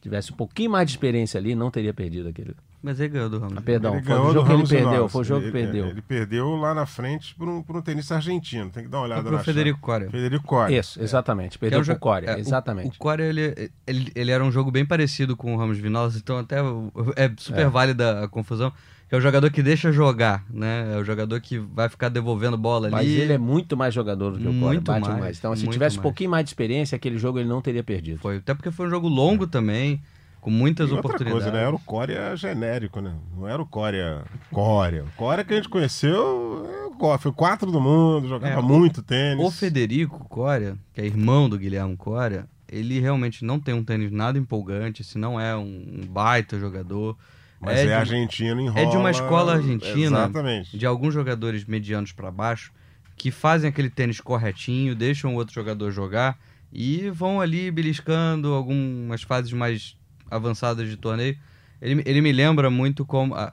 [0.00, 2.56] Se tivesse um pouquinho mais de experiência ali, não teria perdido aquele.
[2.82, 3.58] Mas ele ganhou do Ramos.
[3.58, 5.86] Ah, perdão, ele foi o jogo que ele perdeu, foi o jogo que Ele- perdeu.
[5.88, 8.70] Ele perdeu lá na frente por um, por um tenista argentino.
[8.70, 9.86] Tem que dar uma olhada Foi pro na Federico chave.
[10.06, 10.10] Coria.
[10.10, 10.78] Federico Coria.
[10.80, 11.58] Isso, exatamente.
[11.58, 12.96] Que é Perdeu pro Coria, é, o- exatamente.
[12.96, 16.38] O, Coria, ele, ele, ele era um jogo bem parecido com o Ramos Vinolas, então
[16.38, 17.68] até o- é super É.
[17.68, 18.72] válida a confusão.
[19.10, 20.92] Que é o jogador que deixa jogar, né?
[20.94, 22.92] É o jogador que vai ficar devolvendo bola ali.
[22.94, 25.38] Mas ele é muito mais jogador do que o Muito bate mais, mais.
[25.38, 28.20] Então, se muito tivesse um pouquinho mais de experiência, aquele jogo ele não teria perdido.
[28.20, 30.00] Foi, até porque foi um jogo longo também,
[30.40, 31.42] com muitas E outra oportunidades.
[31.44, 31.66] coisa, né?
[31.66, 33.12] Era o Coria genérico, né?
[33.36, 35.02] Não era o Coria Coria.
[35.02, 36.64] O Coria que a gente conheceu
[37.12, 39.44] é foi o quatro do mundo, jogava É, o- muito tênis.
[39.44, 44.12] O Federico Coria, que é irmão do Guilherme Coria, ele realmente não tem um tênis
[44.12, 47.16] nada empolgante, se não é um baita jogador.
[47.60, 48.80] Mas é, de- argentino, enrola.
[48.80, 50.18] é de uma escola argentina.
[50.18, 50.76] Exatamente.
[50.78, 52.72] de alguns jogadores medianos para baixo
[53.16, 56.38] que fazem aquele tênis corretinho, deixam o outro jogador jogar
[56.72, 59.94] e vão ali beliscando algumas fases mais
[60.30, 61.36] avançadas de torneio.
[61.82, 63.50] Ele, ele me lembra muito como a,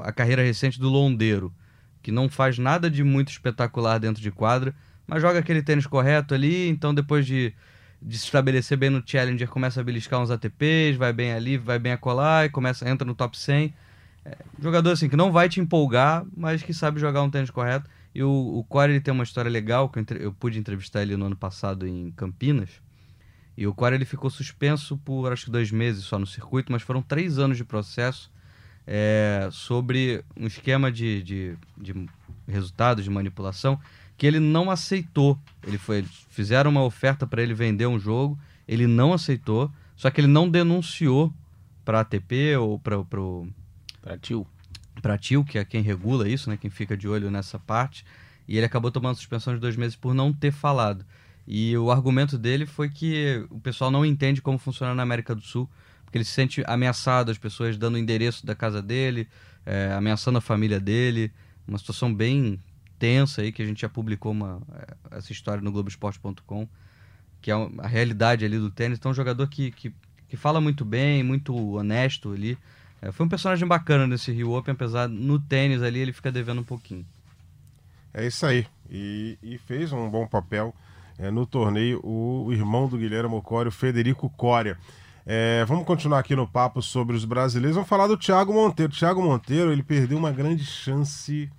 [0.00, 1.52] a carreira recente do Londeiro,
[2.02, 4.74] que não faz nada de muito espetacular dentro de quadra,
[5.06, 7.54] mas joga aquele tênis correto ali, então depois de,
[8.00, 11.78] de se estabelecer bem no Challenger, começa a beliscar uns ATPs, vai bem ali, vai
[11.78, 13.74] bem a colar e começa, entra no top 100.
[14.24, 17.88] É, jogador assim que não vai te empolgar, mas que sabe jogar um tênis correto.
[18.14, 21.02] E o, o Corey ele tem uma história legal, que eu, entre- eu pude entrevistar
[21.02, 22.70] ele no ano passado em Campinas.
[23.56, 26.82] E o Corey ele ficou suspenso por acho que dois meses só no circuito, mas
[26.82, 28.30] foram três anos de processo
[28.86, 32.06] é, sobre um esquema de, de, de
[32.46, 33.78] resultados, de manipulação,
[34.16, 35.38] que ele não aceitou.
[35.66, 40.20] Ele foi, fizeram uma oferta para ele vender um jogo, ele não aceitou, só que
[40.20, 41.32] ele não denunciou
[41.84, 43.48] para a ATP ou para o
[44.06, 44.46] Pra tio.
[45.02, 48.04] para TIL, que é quem regula isso, né, quem fica de olho nessa parte,
[48.46, 51.04] e ele acabou tomando suspensão de dois meses por não ter falado.
[51.44, 55.40] E o argumento dele foi que o pessoal não entende como funciona na América do
[55.40, 55.68] Sul,
[56.04, 59.28] porque ele se sente ameaçado, as pessoas dando o endereço da casa dele,
[59.64, 61.32] é, ameaçando a família dele,
[61.66, 62.60] uma situação bem
[62.98, 66.68] tensa aí, que a gente já publicou uma, é, essa história no Globoesporte.com,
[67.40, 68.98] que é a realidade ali do tênis.
[68.98, 69.92] Então, um jogador que, que,
[70.28, 72.58] que fala muito bem, muito honesto ali,
[73.00, 76.60] é, foi um personagem bacana nesse Rio Open, apesar no tênis ali ele fica devendo
[76.60, 77.06] um pouquinho.
[78.12, 78.66] É isso aí.
[78.90, 80.74] E, e fez um bom papel
[81.18, 84.78] é, no torneio o, irmão do Guilherme Coria, o Federico Coria.
[85.24, 87.74] É, vamos continuar aqui no papo sobre os brasileiros.
[87.74, 88.92] Vamos falar do Thiago Monteiro.
[88.92, 91.50] Thiago Monteiro ele perdeu uma grande chance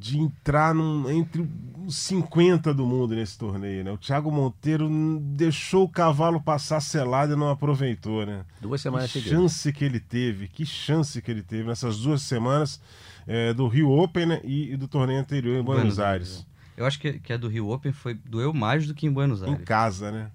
[0.00, 1.46] de entrar num- entre
[1.86, 3.84] os 50 do mundo nesse torneio.
[3.84, 3.92] Né?
[3.92, 4.88] O Thiago Monteiro
[5.20, 8.24] deixou o cavalo passar selado e não aproveitou.
[8.24, 8.44] Né?
[8.62, 9.38] Duas semanas que seguidas.
[9.38, 12.80] chance que ele teve, que chance que ele teve nessas duas semanas
[13.26, 16.46] é, do Rio Open né, e, e do torneio anterior em Buenos, Buenos Aires.
[16.76, 19.42] Eu acho que, que a do Rio Open foi doeu mais do que em Buenos
[19.42, 19.64] Em Aires.
[19.66, 20.30] casa, né?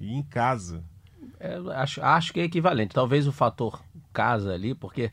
[0.00, 0.82] E em casa.
[1.38, 2.92] É, acho, acho que é equivalente.
[2.92, 3.80] Talvez o fator
[4.12, 5.12] casa ali, porque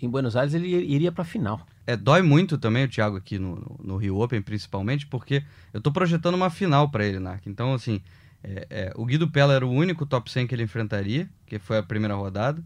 [0.00, 1.60] em Buenos Aires ele iria pra final.
[1.86, 5.92] É, dói muito também o Thiago aqui no, no, Rio Open, principalmente, porque eu tô
[5.92, 7.46] projetando uma final para ele, Narc.
[7.46, 8.00] Então, assim,
[8.42, 11.76] é, é, o Guido Pella era o único top 100 que ele enfrentaria, que foi
[11.76, 12.62] a primeira rodada,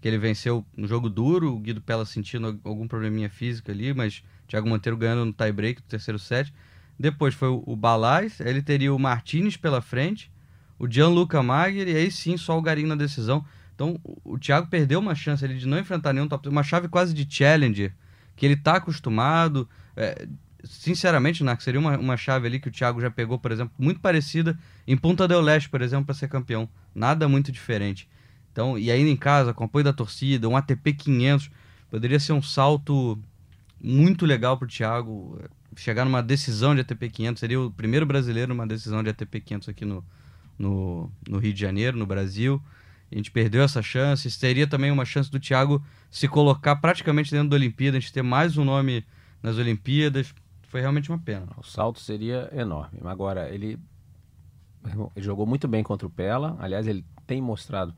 [0.00, 4.22] que ele venceu no jogo duro, o Guido Pella sentindo algum probleminha físico ali, mas
[4.48, 6.52] Thiago Monteiro ganhando no tie-break do terceiro set.
[6.98, 10.30] Depois foi o, o Balaz, ele teria o Martinez pela frente,
[10.78, 13.44] o Gianluca Magher, e aí sim só o Garim na decisão.
[13.74, 16.62] Então, o, o Thiago perdeu uma chance ali de não enfrentar nenhum top 100, uma
[16.62, 17.94] chave quase de challenger,
[18.36, 19.68] que ele tá acostumado.
[19.96, 20.26] é,
[20.64, 24.00] sinceramente, Narco, seria uma, uma chave ali que o Thiago já pegou, por exemplo, muito
[24.00, 26.68] parecida em Punta del Leste, por exemplo, para ser campeão.
[26.94, 28.08] Nada muito diferente.
[28.52, 31.50] Então, e ainda em casa, com apoio da torcida, um ATP 500,
[31.90, 33.18] poderia ser um salto
[33.80, 35.38] muito legal para o Thiago.
[35.76, 39.68] Chegar numa decisão de ATP 500, seria o primeiro brasileiro numa decisão de ATP 500
[39.68, 40.04] aqui no,
[40.58, 42.62] no, no Rio de Janeiro, no Brasil.
[43.14, 44.28] A gente perdeu essa chance.
[44.28, 48.22] Seria também uma chance do Thiago se colocar praticamente dentro da Olimpíada, a gente ter
[48.22, 49.06] mais um nome
[49.40, 50.34] nas Olimpíadas.
[50.62, 51.46] Foi realmente uma pena.
[51.56, 52.98] O salto seria enorme.
[53.04, 53.78] Agora, ele,
[54.84, 56.56] ele jogou muito bem contra o Pela.
[56.58, 57.94] Aliás, ele tem mostrado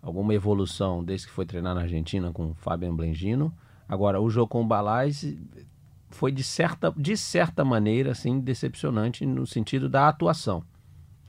[0.00, 3.52] alguma evolução desde que foi treinar na Argentina com o Fabian Blengino.
[3.88, 5.26] Agora, o jogo com o Balaz
[6.10, 10.62] foi de certa, de certa maneira assim, decepcionante no sentido da atuação.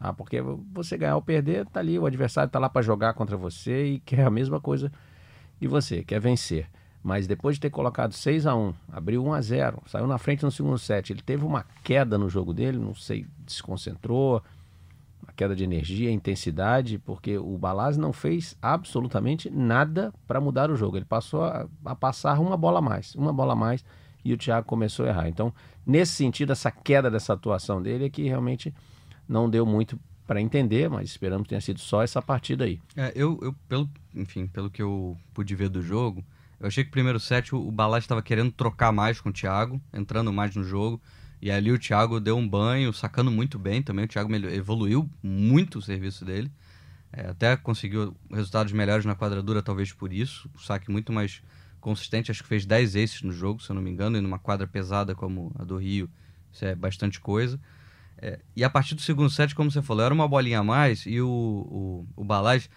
[0.07, 0.39] Ah, porque
[0.71, 3.99] você ganhar ou perder, tá ali, o adversário tá lá para jogar contra você e
[4.05, 4.91] quer a mesma coisa
[5.59, 6.69] que você, quer vencer.
[7.01, 10.43] Mas depois de ter colocado 6 a 1 abriu 1 a 0 saiu na frente
[10.43, 14.43] no segundo set, ele teve uma queda no jogo dele, não sei, desconcentrou,
[15.23, 20.75] uma queda de energia, intensidade, porque o Balaz não fez absolutamente nada para mudar o
[20.75, 20.97] jogo.
[20.97, 23.83] Ele passou a, a, passar uma bola a mais, uma bola a mais,
[24.23, 25.27] e o Thiago começou a errar.
[25.27, 25.51] Então,
[25.85, 28.73] nesse sentido, essa queda dessa atuação dele é que realmente
[29.27, 32.79] não deu muito para entender, mas esperamos que tenha sido só essa partida aí.
[32.95, 36.23] É, eu, eu, pelo, enfim, pelo que eu pude ver do jogo,
[36.59, 39.79] eu achei que o primeiro set o, Balaz estava querendo trocar mais com o Thiago,
[39.93, 41.01] entrando mais no jogo.
[41.41, 44.05] E ali o Thiago deu um banho, sacando muito bem também.
[44.05, 46.51] O Thiago evoluiu muito o serviço dele.
[47.11, 50.49] É, até conseguiu resultados melhores na quadradura, talvez por isso.
[50.55, 51.43] O saque muito mais
[51.79, 52.31] consistente.
[52.31, 54.17] Acho que fez 10 aces no jogo, se eu não me engano.
[54.17, 56.09] E numa quadra pesada como a do Rio,
[56.51, 57.59] isso é bastante coisa.
[58.17, 61.05] É, e a partir do segundo set, como você falou, era uma bolinha a mais.
[61.05, 62.69] E o, o, o Balaz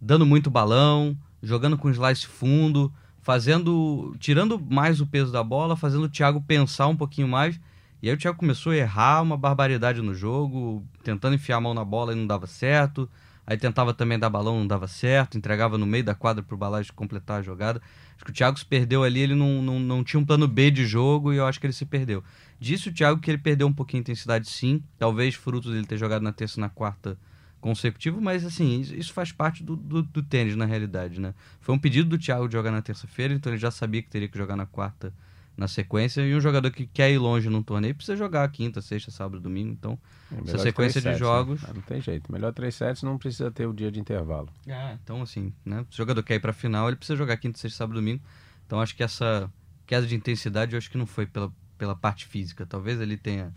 [0.00, 4.14] dando muito balão, jogando com slice fundo, fazendo.
[4.18, 7.58] tirando mais o peso da bola, fazendo o Thiago pensar um pouquinho mais
[8.04, 11.72] e aí o Thiago começou a errar uma barbaridade no jogo, tentando enfiar a mão
[11.72, 13.08] na bola e não dava certo.
[13.46, 16.92] Aí tentava também dar balão, não dava certo, entregava no meio da quadra pro Balage
[16.92, 17.80] completar a jogada.
[18.14, 20.70] Acho que o Thiago se perdeu ali, ele não, não, não tinha um plano B
[20.70, 22.24] de jogo e eu acho que ele se perdeu.
[22.58, 25.98] Disse o Thiago que ele perdeu um pouquinho de intensidade sim, talvez fruto dele ter
[25.98, 27.18] jogado na terça e na quarta
[27.60, 31.32] consecutivo, mas assim, isso faz parte do, do, do, tênis na realidade, né?
[31.60, 34.28] Foi um pedido do Thiago de jogar na terça-feira, então ele já sabia que teria
[34.28, 35.14] que jogar na quarta
[35.56, 36.22] na sequência.
[36.22, 39.72] E um jogador que quer ir longe num torneio precisa jogar quinta, sexta, sábado, domingo.
[39.72, 39.98] Então,
[40.32, 41.26] é essa sequência de, sets, né?
[41.26, 41.62] jogos.
[41.62, 41.70] Né?
[41.74, 42.30] Não tem jeito.
[42.32, 44.48] Melhor três sets não precisa ter o dia de intervalo.
[44.66, 45.84] É, então assim, né?
[45.90, 48.22] Se o jogador quer ir pra final, ele precisa jogar quinta, sexta, sábado, domingo.
[48.66, 49.50] Então acho que essa
[49.86, 52.66] queda de intensidade eu acho que não foi pela, pela parte física.
[52.66, 53.52] Talvez ele tenha,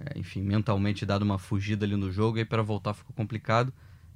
[0.00, 3.72] é, enfim, mentalmente dado uma fugida ali no jogo e para voltar ficou complicado.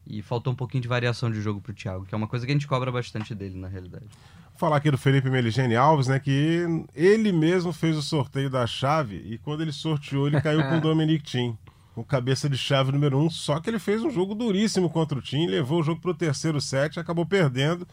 [0.09, 2.53] E faltou um pouquinho de variação de jogo pro Thiago, que é uma coisa que
[2.53, 4.07] a gente cobra bastante dele, na realidade
[4.59, 6.19] falar aqui do Felipe Meligeni Alves, né?
[6.19, 10.79] Que ele mesmo fez o sorteio da chave e quando ele sorteou, ele caiu com
[10.79, 11.59] o Dominic Thiem,
[11.95, 13.31] com cabeça de chave número um.
[13.31, 16.15] Só que ele fez um jogo duríssimo contra o Thiem, levou o jogo para o
[16.15, 17.87] terceiro set, acabou perdendo,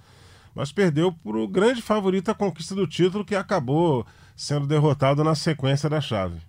[0.56, 5.36] mas perdeu para o grande favorito à conquista do título, que acabou sendo derrotado na
[5.36, 6.39] sequência da chave.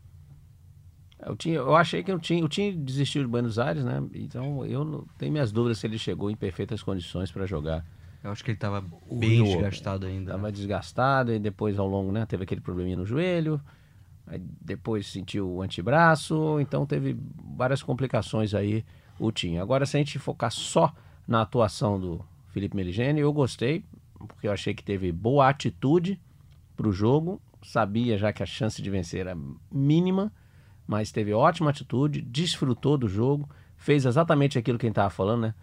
[1.18, 4.02] É, eu, tinha, eu achei que eu tinha, o Tim desistiu de Buenos Aires, né?
[4.14, 7.84] Então eu não, tenho minhas dúvidas se ele chegou em perfeitas condições para jogar
[8.24, 8.82] eu acho que ele estava
[9.12, 10.30] bem desgastado ainda.
[10.30, 10.50] Estava né?
[10.50, 13.60] desgastado e depois ao longo, né, teve aquele probleminha no joelho.
[14.62, 17.14] Depois sentiu o antebraço, então teve
[17.54, 18.82] várias complicações aí
[19.18, 19.58] o Tim.
[19.58, 20.94] Agora, se a gente focar só
[21.28, 23.84] na atuação do Felipe Meligeni, eu gostei,
[24.26, 26.18] porque eu achei que teve boa atitude
[26.74, 29.36] para o jogo, sabia já que a chance de vencer era
[29.70, 30.32] mínima,
[30.86, 35.42] mas teve ótima atitude, desfrutou do jogo, fez exatamente aquilo que a gente estava falando,
[35.42, 35.54] né?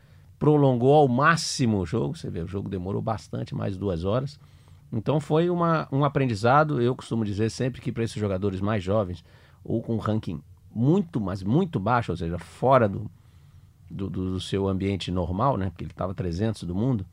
[0.42, 2.18] Prolongou ao máximo o jogo.
[2.18, 4.40] Você vê, o jogo demorou bastante, mais duas horas.
[4.92, 6.82] Então foi uma, um aprendizado.
[6.82, 9.24] Eu costumo dizer sempre que para esses jogadores mais jovens,
[9.64, 10.42] ou com ranking
[10.74, 13.06] muito, mas muito baixo, ou seja, fora do,
[13.88, 15.70] do, do seu ambiente normal, né?
[15.70, 17.06] Porque ele estava 300 do mundo.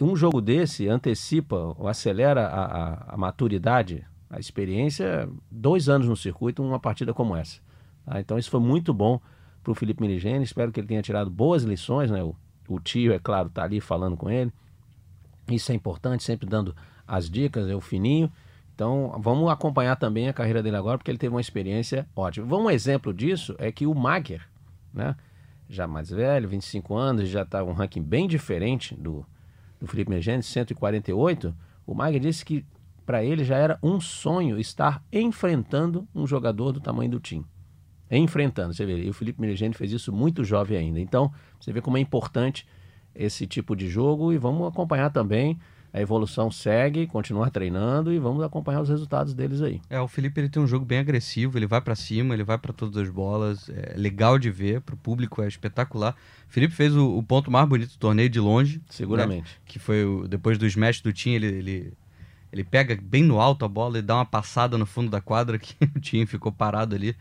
[0.00, 6.16] Um jogo desse antecipa ou acelera a, a, a maturidade, a experiência, dois anos no
[6.16, 7.60] circuito, uma partida como essa.
[8.04, 8.18] Tá?
[8.18, 9.20] Então isso foi muito bom
[9.66, 10.44] para o Felipe Meligeni.
[10.44, 12.22] Espero que ele tenha tirado boas lições, né?
[12.22, 12.36] O,
[12.68, 14.52] o tio, é claro, está ali falando com ele.
[15.50, 16.74] Isso é importante, sempre dando
[17.06, 18.30] as dicas, é o fininho.
[18.74, 22.56] Então, vamos acompanhar também a carreira dele agora, porque ele teve uma experiência ótima.
[22.56, 24.46] Um exemplo disso é que o Mager,
[24.94, 25.16] né?
[25.68, 29.26] Já mais velho, 25 anos, já está um ranking bem diferente do,
[29.80, 31.52] do Felipe Meligeni, 148.
[31.84, 32.64] O Mager disse que
[33.04, 37.44] para ele já era um sonho estar enfrentando um jogador do tamanho do time
[38.10, 38.74] enfrentando.
[38.74, 41.00] Você vê, e o Felipe Meligeni fez isso muito jovem ainda.
[41.00, 42.66] Então, você vê como é importante
[43.14, 45.58] esse tipo de jogo e vamos acompanhar também.
[45.92, 49.80] a evolução segue, continua treinando e vamos acompanhar os resultados deles aí.
[49.88, 52.58] É, o Felipe ele tem um jogo bem agressivo, ele vai para cima, ele vai
[52.58, 56.14] para todas as bolas, é legal de ver, pro público é espetacular.
[56.46, 58.82] O Felipe fez o, o ponto mais bonito do torneio de longe.
[58.90, 59.54] Seguramente.
[59.54, 59.60] Né?
[59.64, 61.92] Que foi o, depois do smash do Tim, ele, ele,
[62.52, 65.56] ele pega bem no alto a bola e dá uma passada no fundo da quadra
[65.58, 67.16] que o Tim ficou parado ali.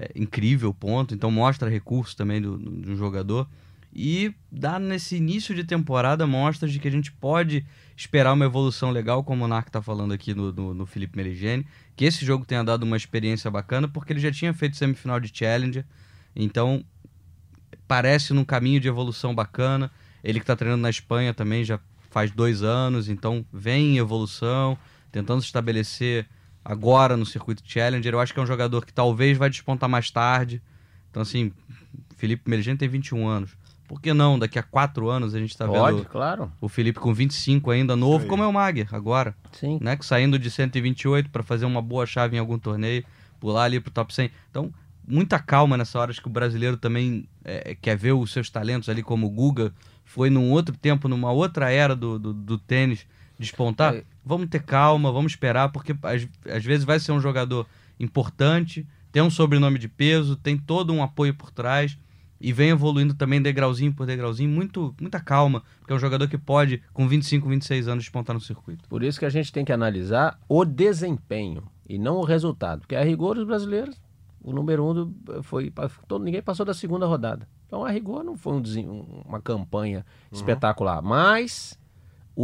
[0.00, 3.46] É, incrível ponto, então mostra recurso também do, do, do jogador
[3.92, 8.90] e dá nesse início de temporada mostras de que a gente pode esperar uma evolução
[8.90, 12.46] legal, como o Narc está falando aqui no, no, no Felipe Meligeni, que esse jogo
[12.46, 15.84] tenha dado uma experiência bacana, porque ele já tinha feito semifinal de Challenger,
[16.34, 16.82] então
[17.86, 19.90] parece num caminho de evolução bacana.
[20.24, 24.78] Ele que está treinando na Espanha também já faz dois anos, então vem em evolução,
[25.12, 26.26] tentando estabelecer
[26.64, 28.12] agora no circuito Challenger.
[28.12, 30.62] Eu acho que é um jogador que talvez vai despontar mais tarde.
[31.10, 31.52] Então, assim,
[32.16, 33.58] Felipe Meligeni tem 21 anos.
[33.88, 34.38] Por que não?
[34.38, 36.52] Daqui a quatro anos a gente está vendo claro.
[36.60, 39.34] o Felipe com 25 ainda novo, como é o Mag agora.
[39.50, 39.78] Sim.
[39.80, 39.96] Né?
[39.96, 43.04] Que saindo de 128 para fazer uma boa chave em algum torneio,
[43.40, 44.30] pular ali pro top 100.
[44.48, 44.72] Então,
[45.04, 46.12] muita calma nessa hora.
[46.12, 49.72] Acho que o brasileiro também é, quer ver os seus talentos ali, como o Guga
[50.04, 53.04] foi num outro tempo, numa outra era do, do, do tênis
[53.40, 53.94] despontar.
[53.94, 54.04] É.
[54.24, 57.66] Vamos ter calma, vamos esperar, porque às, às vezes vai ser um jogador
[57.98, 61.98] importante, tem um sobrenome de peso, tem todo um apoio por trás
[62.40, 66.38] e vem evoluindo também degrauzinho por degrauzinho, muito, muita calma, porque é um jogador que
[66.38, 68.88] pode, com 25, 26 anos, despontar no circuito.
[68.88, 72.96] Por isso que a gente tem que analisar o desempenho e não o resultado, porque
[72.96, 74.00] a rigor os brasileiros,
[74.42, 75.70] o número um do, foi,
[76.08, 77.46] todo, ninguém passou da segunda rodada.
[77.66, 79.98] Então a rigor não foi um, uma campanha
[80.30, 80.38] uhum.
[80.38, 81.78] espetacular, mas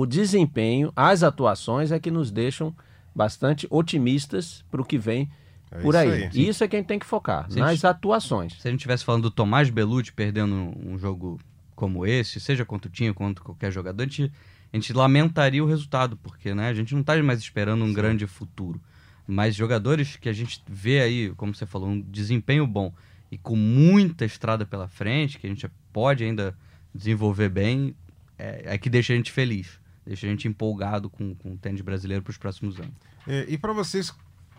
[0.01, 2.75] o desempenho, as atuações é que nos deixam
[3.15, 5.31] bastante otimistas para o que vem
[5.71, 6.25] é por aí.
[6.25, 6.31] aí.
[6.35, 8.61] Isso é quem tem que focar, se nas gente, atuações.
[8.61, 11.41] Se a gente estivesse falando do Tomás Belucci perdendo um jogo
[11.75, 14.31] como esse, seja contra o Tinho, contra qualquer jogador, a gente,
[14.71, 17.95] a gente lamentaria o resultado, porque né, a gente não está mais esperando um Sim.
[17.95, 18.79] grande futuro.
[19.27, 22.93] Mas jogadores que a gente vê aí, como você falou, um desempenho bom
[23.31, 26.55] e com muita estrada pela frente, que a gente pode ainda
[26.95, 27.95] desenvolver bem,
[28.39, 31.81] é, é que deixa a gente feliz, deixa a gente empolgado com, com o tênis
[31.81, 32.95] brasileiro para os próximos anos.
[33.27, 34.15] É, e para vocês,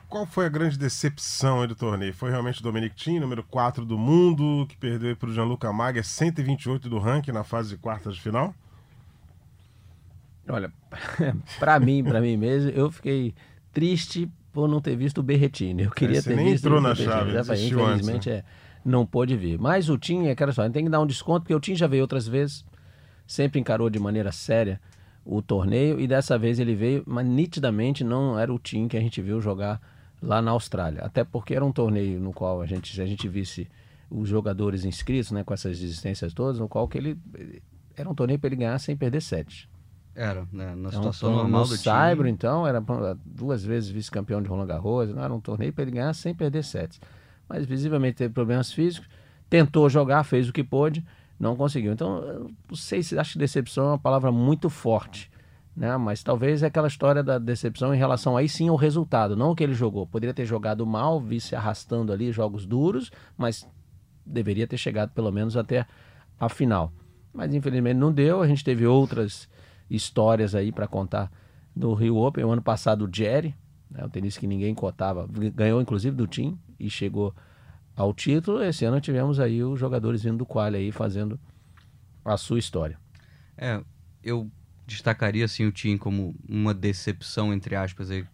[0.10, 2.14] qual foi a grande decepção do torneio?
[2.14, 6.04] Foi realmente o Dominic Thiem, número 4 do mundo, que perdeu para o Gianluca Maga,
[6.04, 8.54] 128 do ranking na fase de quartas de final?
[10.50, 10.72] Olha,
[11.60, 13.34] para mim, para mim mesmo, eu fiquei
[13.74, 15.84] triste por não ter visto o Berretini.
[15.84, 18.34] Eu queria é, ter nem visto entrou na chave, infelizmente antes, né?
[18.40, 18.44] é,
[18.84, 19.60] não pôde vir.
[19.60, 21.86] Mas o Tim, é aquela só, tem que dar um desconto, porque o Tim já
[21.86, 22.66] veio outras vezes,
[23.26, 24.80] sempre encarou de maneira séria
[25.30, 29.02] o torneio e dessa vez ele veio, mas nitidamente não era o Tim que a
[29.02, 29.82] gente viu jogar
[30.22, 31.04] lá na Austrália.
[31.04, 33.68] Até porque era um torneio no qual a gente, se a gente visse
[34.10, 37.20] os jogadores inscritos, né, com essas existências todas, no qual que ele
[37.96, 39.70] era um torneio para ele ganhar sem perder sete.
[40.16, 40.74] Era, né?
[40.76, 42.32] Na situação então, normal no do Saibro, time.
[42.32, 42.82] então, era
[43.26, 46.64] duas vezes vice-campeão de Roland Garros, não era um torneio para ele ganhar sem perder
[46.64, 47.00] sete.
[47.50, 49.10] Mas visivelmente teve problemas físicos,
[49.50, 51.06] tentou jogar, fez o que pôde,
[51.40, 51.94] não conseguiu.
[51.94, 55.30] Então, não sei se acho que decepção é uma palavra muito forte
[55.78, 55.96] né?
[55.96, 59.56] Mas talvez é aquela história da decepção em relação aí sim ao resultado, não o
[59.56, 60.08] que ele jogou.
[60.08, 63.70] Poderia ter jogado mal, vi se arrastando ali jogos duros, mas
[64.26, 65.86] deveria ter chegado pelo menos até
[66.40, 66.92] a final.
[67.32, 68.42] Mas infelizmente não deu.
[68.42, 69.48] A gente teve outras
[69.88, 71.32] histórias aí para contar
[71.76, 72.44] no Rio Open.
[72.44, 73.54] O ano passado o Jerry,
[73.92, 77.36] né, o tenista que ninguém cotava, ganhou inclusive do Tim e chegou
[77.98, 78.64] ao título.
[78.64, 81.40] Esse ano tivemos aí os jogadores vindo do quali aí fazendo
[82.24, 82.98] a sua história.
[83.58, 83.82] É,
[84.24, 84.50] eu
[84.86, 88.26] destacaria assim o Tim como uma decepção entre aspas aí,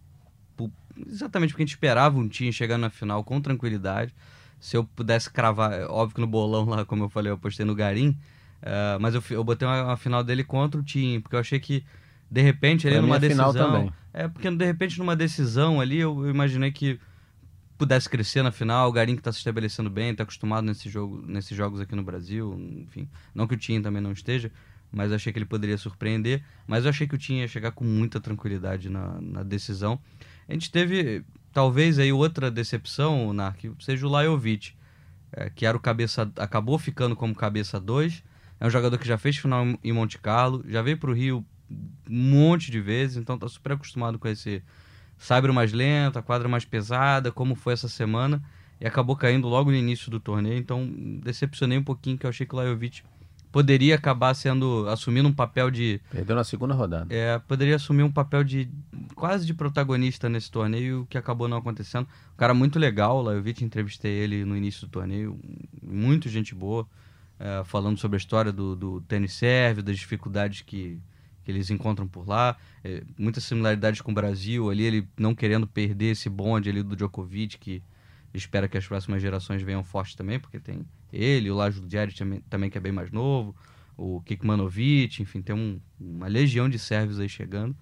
[1.08, 4.14] exatamente porque a gente esperava um Tim chegar na final com tranquilidade.
[4.60, 7.66] Se eu pudesse cravar, é óbvio que no bolão lá, como eu falei, eu postei
[7.66, 8.10] no Garim,
[8.62, 11.58] uh, mas eu, eu botei uma, uma, final dele contra o Tim, porque eu achei
[11.58, 11.84] que
[12.30, 13.92] de repente ele numa decisão, também.
[14.12, 16.98] é porque de repente numa decisão ali eu, eu imaginei que
[17.76, 21.24] pudesse crescer na final, o Garim que está se estabelecendo bem, está acostumado nesse jogo,
[21.26, 24.50] nesses jogos aqui no Brasil, enfim, não que o Tim também não esteja,
[24.94, 26.42] mas eu achei que ele poderia surpreender.
[26.66, 29.98] Mas eu achei que o Tim ia chegar com muita tranquilidade na, na decisão.
[30.48, 34.72] A gente teve, talvez, aí outra decepção, Nark, seja o Lajovic,
[35.32, 38.22] é, que era o cabeça, acabou ficando como cabeça 2.
[38.60, 41.44] É um jogador que já fez final em Monte Carlo, já veio para o Rio
[42.08, 44.62] um monte de vezes, então tá super acostumado com esse
[45.24, 48.42] saibro mais lento, a quadra mais pesada, como foi essa semana,
[48.78, 50.86] e acabou caindo logo no início do torneio, então
[51.22, 53.02] decepcionei um pouquinho que eu achei que o Lajovic
[53.50, 57.06] poderia acabar sendo assumindo um papel de perdeu na segunda rodada.
[57.08, 58.68] É, poderia assumir um papel de
[59.14, 62.06] quase de protagonista nesse torneio, que acabou não acontecendo.
[62.34, 65.38] Um cara muito legal, lá eu vi te entrevistei ele no início do torneio,
[65.82, 66.86] muito gente boa,
[67.38, 71.00] é, falando sobre a história do, do tênis serve, das dificuldades que
[71.44, 72.56] que eles encontram por lá.
[72.82, 76.96] É, muitas similaridades com o Brasil ali, ele não querendo perder esse bonde ali do
[76.96, 77.82] Djokovic, que
[78.32, 82.40] espera que as próximas gerações venham fortes também, porque tem ele, o Lajos Djeric também,
[82.50, 83.54] também, que é bem mais novo,
[83.96, 87.76] o Kikmanovic, enfim, tem um, uma legião de sérvios aí chegando.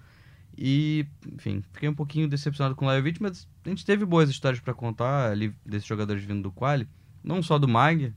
[0.56, 4.60] E, enfim, fiquei um pouquinho decepcionado com o Lajovic, mas a gente teve boas histórias
[4.60, 6.86] para contar ali desses jogadores vindo do Quali,
[7.24, 8.12] não só do Mag,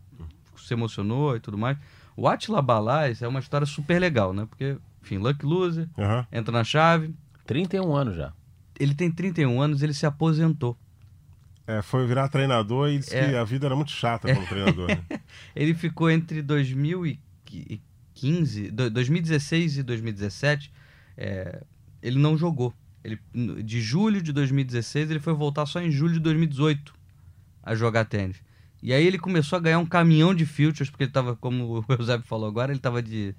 [0.58, 1.78] se emocionou e tudo mais.
[2.18, 4.46] O Atila Balaz é uma história super legal, né?
[4.46, 6.26] Porque, enfim, luck loser, Aham.
[6.32, 7.14] entra na chave.
[7.46, 8.34] 31 anos já.
[8.80, 10.76] Ele tem 31 anos, ele se aposentou.
[11.68, 13.30] É, foi virar treinador e disse É.
[13.30, 14.88] que a vida era muito chata como treinador.
[14.88, 15.02] né?
[15.56, 20.72] Ele ficou entre 2015, do- 2016 e 2017.
[21.18, 21.64] é,
[22.02, 22.74] ele não jogou.
[23.04, 23.20] Ele,
[23.64, 26.94] de julho de 2016, ele foi voltar só em julho de 2018
[27.64, 28.38] a jogar tênis.
[28.84, 31.86] E aí ele começou a ganhar um caminhão de futures, porque ele tava, como o
[31.94, 33.34] Eusébio falou agora, ele tava de,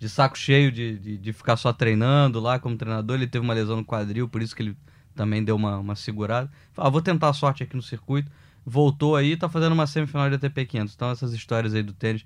[0.00, 3.16] de saco cheio de, de, de ficar só treinando lá como treinador.
[3.16, 4.76] Ele teve uma lesão no quadril, por isso que ele
[5.14, 6.50] também deu uma, uma segurada.
[6.72, 8.32] Falou, ah, vou tentar a sorte aqui no circuito.
[8.64, 10.94] Voltou aí, tá fazendo uma semifinal de ATP 500.
[10.94, 12.24] Então essas histórias aí do tênis.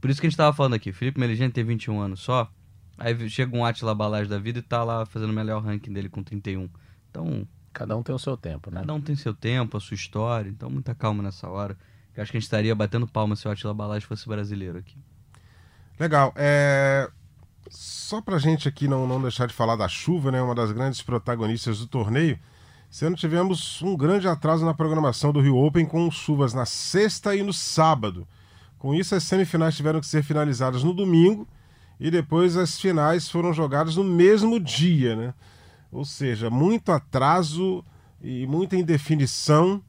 [0.00, 0.92] Por isso que a gente tava falando aqui.
[0.92, 2.50] Felipe Meligeni tem 21 anos só.
[2.96, 6.08] Aí chega um Atila Balaz da vida e tá lá fazendo o melhor ranking dele
[6.08, 6.68] com 31.
[7.10, 8.80] Então, Cada um tem o seu tempo, né?
[8.80, 10.48] cada um tem seu tempo, a sua história.
[10.48, 11.76] Então, muita calma nessa hora.
[12.16, 14.98] Eu acho que a gente estaria batendo palma se o Atila Balaz fosse brasileiro aqui.
[16.00, 16.32] Legal.
[16.34, 17.10] É...
[17.68, 20.40] Só pra gente aqui não, não deixar de falar da chuva, né?
[20.40, 22.38] Uma das grandes protagonistas do torneio.
[22.90, 27.36] Esse ano tivemos um grande atraso na programação do Rio Open com chuvas na sexta
[27.36, 28.26] e no sábado.
[28.78, 31.46] Com isso, as semifinais tiveram que ser finalizadas no domingo
[32.00, 35.34] e depois as finais foram jogadas no mesmo dia, né?
[35.92, 37.84] Ou seja, muito atraso
[38.22, 39.82] e muita indefinição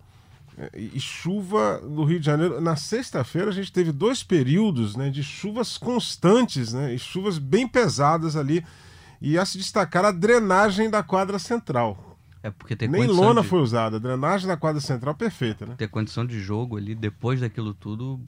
[0.74, 2.62] e chuva no Rio de Janeiro.
[2.62, 7.68] Na sexta-feira a gente teve dois períodos né, de chuvas constantes né, e chuvas bem
[7.68, 8.66] pesadas ali.
[9.22, 12.18] E a se destacar a drenagem da quadra central.
[12.44, 15.76] É porque ter Nem lona de, foi usada, a drenagem da quadra central perfeita, né?
[15.78, 18.20] ter condição de jogo ali depois daquilo tudo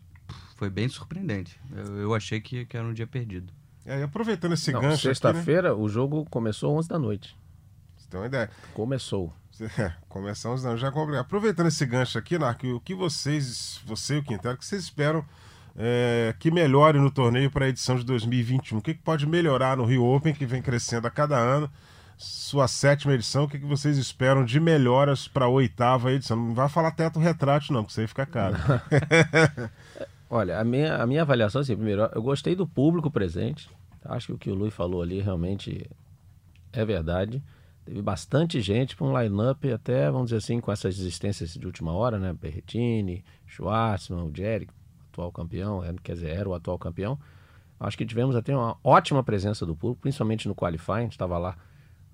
[0.55, 1.59] foi bem surpreendente.
[1.71, 3.51] Eu, eu achei que, que era um dia perdido.
[3.85, 5.13] É, e aproveitando esse Não, gancho né?
[5.13, 7.35] Sexta-feira o jogo começou 11 da noite.
[7.97, 8.49] Você tem uma ideia.
[8.75, 9.33] Começou.
[9.61, 11.21] É, começamos não, já complicado.
[11.21, 14.83] Aproveitando esse gancho aqui, Narco, o que vocês, você e o Quintero, o que vocês
[14.83, 15.23] esperam
[15.75, 18.77] é, que melhore no torneio para a edição de 2021?
[18.77, 21.69] O que, que pode melhorar no Rio Open, que vem crescendo a cada ano?
[22.15, 26.37] Sua sétima edição, o que, que vocês esperam de melhoras para a oitava edição?
[26.37, 28.55] Não vai falar teto retrátil, não, porque isso aí fica caro.
[30.29, 33.69] Olha, a minha, a minha avaliação, assim, primeiro, eu gostei do público presente.
[34.05, 35.89] Acho que o que o Luiz falou ali realmente
[36.71, 37.43] é verdade.
[37.85, 41.91] Teve bastante gente para um line-up até, vamos dizer assim, com essas existências de última
[41.91, 42.33] hora, né?
[42.33, 44.69] Berretini, Schwartzman, o Jerry,
[45.11, 47.19] atual campeão, é, quer dizer, era o atual campeão.
[47.79, 51.37] Acho que tivemos até uma ótima presença do público, principalmente no qualifying, a gente estava
[51.37, 51.57] lá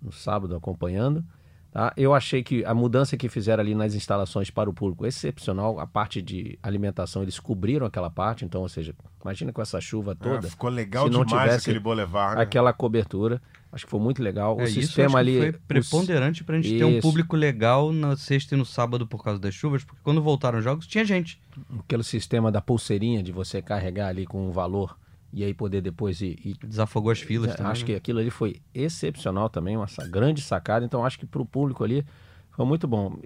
[0.02, 1.24] no sábado acompanhando.
[1.72, 1.94] Tá?
[1.96, 5.80] Eu achei que a mudança que fizeram ali nas instalações para o público é excepcional.
[5.80, 10.16] A parte de alimentação, eles cobriram aquela parte, então, ou seja, imagina com essa chuva
[10.16, 12.38] toda, Ah, ficou legal se não demais tivesse aquele boulevard.
[12.38, 12.42] Né?
[12.42, 13.40] aquela cobertura.
[13.72, 14.58] Acho que foi muito legal.
[14.58, 15.38] O É, isso eu sistema ali.
[15.38, 17.02] foi preponderante pra gente ter um Isso.
[17.02, 20.64] público legal na sexta e no sábado por causa das chuvas, porque quando voltaram os
[20.64, 21.40] jogos tinha gente.
[21.80, 24.98] aquele sistema da pulseirinha de você carregar ali com um valor
[25.32, 26.40] e aí poder depois ir.
[26.44, 27.72] ir- Desafogou as filas também.
[27.72, 27.86] acho né?
[27.88, 30.84] que aquilo ali foi excepcional também, uma grande sacada.
[30.84, 32.04] Então acho que para o público ali
[32.50, 33.20] foi muito bom.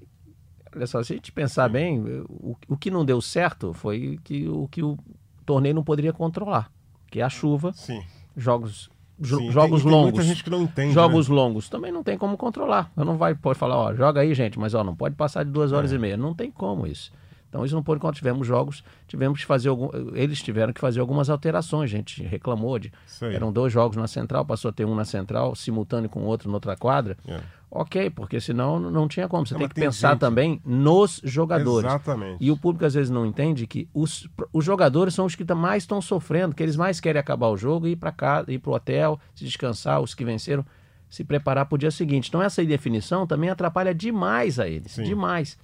[0.75, 4.47] Olha só, se a gente pensar bem, o, o que não deu certo foi que
[4.49, 4.97] o que o
[5.45, 6.69] torneio não poderia controlar,
[7.09, 8.01] que é a chuva, Sim.
[8.35, 8.92] jogos, jo-
[9.25, 9.51] sim.
[9.51, 10.11] jogos tem, tem longos.
[10.13, 10.93] muita gente que não entende.
[10.93, 11.35] Jogos né?
[11.35, 12.91] longos também não tem como controlar.
[12.95, 15.51] Eu não vai pode falar, ó, joga aí, gente, mas ó, não pode passar de
[15.51, 15.95] duas horas É.
[15.95, 16.17] e meia.
[16.17, 17.11] Não tem como isso.
[17.53, 20.99] Então isso não pode quando tivemos jogos, tivemos que fazer algum, eles tiveram que fazer
[20.99, 21.83] algumas alterações.
[21.93, 22.91] A gente reclamou de
[23.21, 26.55] eram dois jogos na central, passou a ter um na central, simultâneo com outro na
[26.55, 27.15] outra quadra.
[27.27, 27.39] É.
[27.69, 29.45] Ok, porque senão não- tinha como.
[29.45, 31.87] Você Não, tem que tem pensar gente- também nos jogadores.
[31.87, 32.37] Exatamente.
[32.43, 35.83] E o público às vezes não entende que os, os jogadores são os que mais
[35.83, 38.71] estão sofrendo, que eles mais querem acabar o jogo e ir para casa, ir para
[38.71, 40.65] o hotel, se descansar, os que venceram,
[41.07, 42.29] se preparar para o dia seguinte.
[42.29, 45.03] Então essa indefinição também atrapalha demais a eles, Sim.
[45.03, 45.55] demais.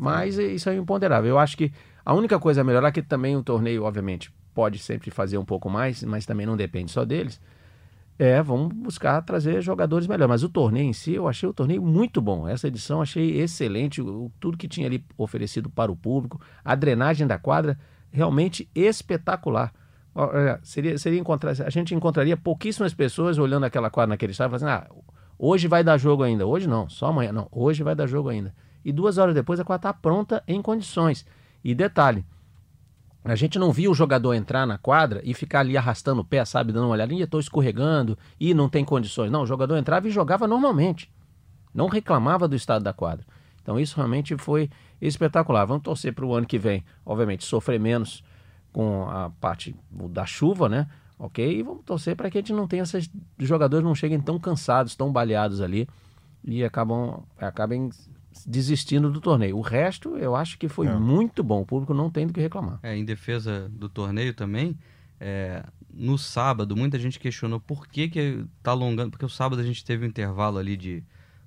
[0.00, 1.28] Mas isso é imponderável.
[1.28, 1.70] Eu acho que
[2.02, 5.44] a única coisa a melhorar é que também o torneio, obviamente, pode sempre fazer um
[5.44, 7.38] pouco mais, mas também não depende só deles.
[8.18, 10.28] É, vamos buscar trazer jogadores melhores.
[10.28, 12.48] Mas o torneio em si, eu achei o torneio muito bom.
[12.48, 14.00] Essa edição achei excelente.
[14.00, 16.40] O- tudo que tinha ali oferecido para o público.
[16.64, 17.78] A drenagem da quadra,
[18.10, 19.70] realmente espetacular.
[20.14, 24.58] Olha, seria, seria encontrar, a gente encontraria pouquíssimas pessoas olhando aquela quadra naquele estádio e
[24.60, 25.02] falando assim, ah,
[25.38, 26.46] hoje vai dar jogo ainda.
[26.46, 27.32] Hoje não, só amanhã.
[27.32, 28.54] Não, hoje vai dar jogo ainda.
[28.84, 31.26] E duas horas depois a quadra está pronta em condições.
[31.62, 32.24] E detalhe,
[33.22, 36.42] A gente não via o jogador entrar na quadra e ficar ali arrastando o pé,
[36.44, 39.30] sabe, dando uma olhadinha, estou escorregando e não tem condições.
[39.30, 41.12] Não, o jogador entrava e jogava normalmente.
[41.74, 43.26] Não reclamava do estado da quadra.
[43.60, 44.70] Então isso realmente foi
[45.00, 45.66] espetacular.
[45.66, 48.24] Vamos torcer para o ano que vem, obviamente, sofrer menos
[48.72, 50.88] com a parte da chuva, né?
[51.18, 51.58] Ok?
[51.58, 54.96] E vamos torcer para que a gente não tenha esses jogadores não cheguem tão cansados,
[54.96, 55.86] tão baleados ali
[56.42, 57.90] e acabam, acabem
[58.46, 59.56] desistindo do torneio.
[59.56, 60.92] O resto, eu acho que foi é.
[60.92, 61.62] muito bom.
[61.62, 62.78] O público não tem do que reclamar.
[62.82, 64.78] É, em defesa do torneio também,
[65.18, 69.64] é, no sábado, muita gente questionou por que que tá alongando, porque o sábado a
[69.64, 71.02] gente teve um intervalo ali de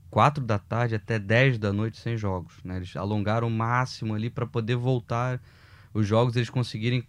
[0.10, 2.56] 4 da tarde até 10 da noite sem jogos.
[2.64, 2.78] Né?
[2.78, 5.42] Eles alongaram o máximo ali para poder voltar
[5.94, 7.04] os jogos, eles conseguirem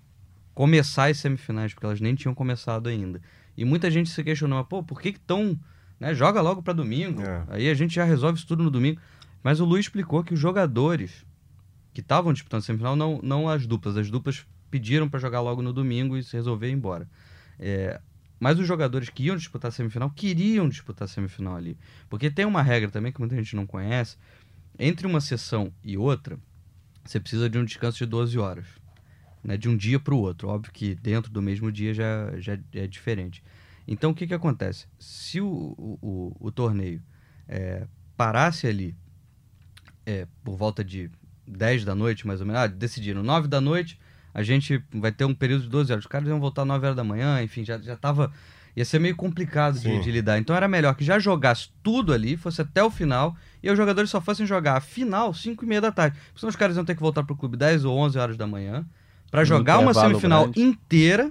[0.54, 3.20] começar as semifinais, porque elas nem tinham começado ainda.
[3.56, 5.58] E muita gente se questionou, pô, por que que tão...
[5.98, 7.44] Né, joga logo para domingo, é.
[7.48, 9.00] aí a gente já resolve isso tudo no domingo.
[9.44, 11.26] Mas o Luiz explicou que os jogadores
[11.92, 15.60] que estavam disputando a semifinal, não, não as duplas, as duplas pediram para jogar logo
[15.60, 17.06] no domingo e se resolver ir embora.
[17.58, 18.00] É,
[18.40, 21.76] mas os jogadores que iam disputar a semifinal queriam disputar a semifinal ali.
[22.08, 24.16] Porque tem uma regra também que muita gente não conhece.
[24.78, 26.38] Entre uma sessão e outra,
[27.04, 28.66] você precisa de um descanso de 12 horas.
[29.44, 30.48] Né, de um dia para o outro.
[30.48, 33.44] Óbvio que dentro do mesmo dia já, já é diferente.
[33.86, 34.86] Então o que, que acontece?
[34.98, 37.02] Se o, o, o, o torneio
[37.46, 37.86] é,
[38.16, 38.96] parasse ali
[40.06, 41.10] é, por volta de
[41.46, 42.62] 10 da noite, mais ou menos.
[42.62, 43.98] Ah, decidiram 9 da noite,
[44.32, 46.04] a gente vai ter um período de 12 horas.
[46.04, 48.32] Os caras iam voltar 9 horas da manhã, enfim, já, já tava.
[48.76, 50.36] Ia ser meio complicado de, de, lidar.
[50.36, 54.10] Então era melhor que já jogasse tudo ali, fosse até o final, e os jogadores
[54.10, 56.18] só fossem jogar a final 5 e meia da tarde.
[56.34, 58.84] Senão os caras iam ter que voltar pro clube 10 ou 11 horas da manhã
[59.30, 60.60] para jogar uma semifinal grande.
[60.60, 61.30] inteira.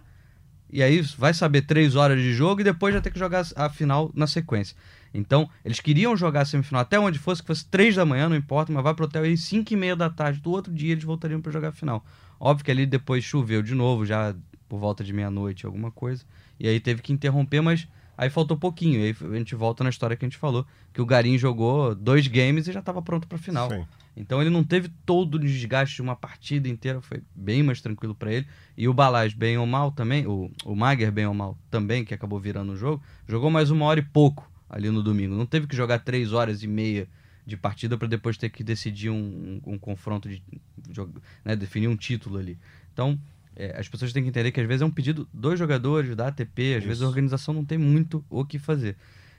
[0.72, 3.70] E aí vai saber 3 horas de jogo e depois já ter que jogar a
[3.70, 4.76] final na sequência.
[5.14, 8.36] Então, eles queriam jogar a semifinal até onde fosse, que fosse 3 da manhã, não
[8.36, 11.04] importa, mas vai pro hotel aí 5 e meia da tarde do outro dia eles
[11.04, 12.04] voltariam para jogar a final.
[12.40, 14.36] Óbvio que ali depois choveu de novo, já
[14.68, 16.26] por volta de meia-noite, alguma coisa.
[16.60, 17.88] E aí teve que interromper, mas
[18.18, 19.00] aí faltou pouquinho.
[19.00, 21.94] E aí a gente volta na história que a gente falou, que o Garim jogou
[21.94, 23.70] dois games e já estava pronto para final.
[23.70, 23.86] Sim.
[24.16, 28.16] Então ele não teve todo o desgaste de uma partida inteira, foi bem mais tranquilo
[28.16, 28.48] para ele.
[28.78, 32.14] E o Balaz, bem ou mal também, o, o Mager, bem ou mal também, que
[32.14, 35.36] acabou virando o jogo, jogou mais uma hora e pouco ali no domingo.
[35.36, 37.08] Não teve que jogar três horas e meia
[37.46, 40.42] de partida para depois ter que decidir um, um, um confronto, de,
[40.78, 41.02] de
[41.46, 42.58] né, definir um título ali.
[42.92, 43.20] Então,
[43.56, 46.28] é, as pessoas têm que entender que às vezes é um pedido dos jogadores, da
[46.28, 46.88] ATP, às Isso.
[46.88, 48.96] vezes a organização não tem muito o que fazer.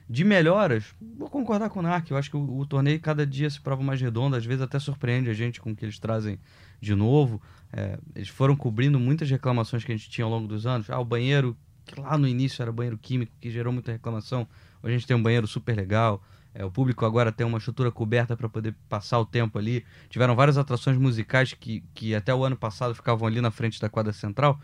[0.07, 0.85] De melhoras,
[1.17, 3.81] vou concordar com o Narc, eu acho que o, o, torneio cada dia se prova
[3.81, 6.39] mais redondo, às vezes até surpreende a gente com o que eles trazem
[6.79, 7.41] de novo.
[7.73, 10.91] É, eles foram cobrindo muitas reclamações que a gente tinha ao longo dos anos.
[10.91, 14.47] Ah, o banheiro, que lá no início era banheiro químico, que gerou muita reclamação,
[14.87, 16.21] a gente tem um banheiro super legal.
[16.53, 19.83] É, o público agora tem uma estrutura coberta para poder passar o tempo ali.
[20.09, 23.89] Tiveram várias atrações musicais que, que até o ano passado ficavam ali na frente da
[23.89, 24.59] quadra central.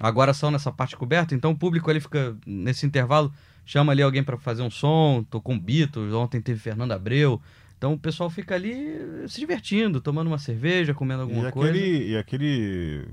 [0.00, 3.32] Agora são nessa parte coberta, então o público ali fica nesse intervalo,
[3.64, 7.40] chama ali alguém para fazer um som, tocou um Beatles, ontem teve Fernando Abreu.
[7.76, 8.98] Então o pessoal fica ali
[9.28, 11.70] se divertindo, tomando uma cerveja, comendo alguma e coisa.
[11.70, 13.06] Aquele, e aquele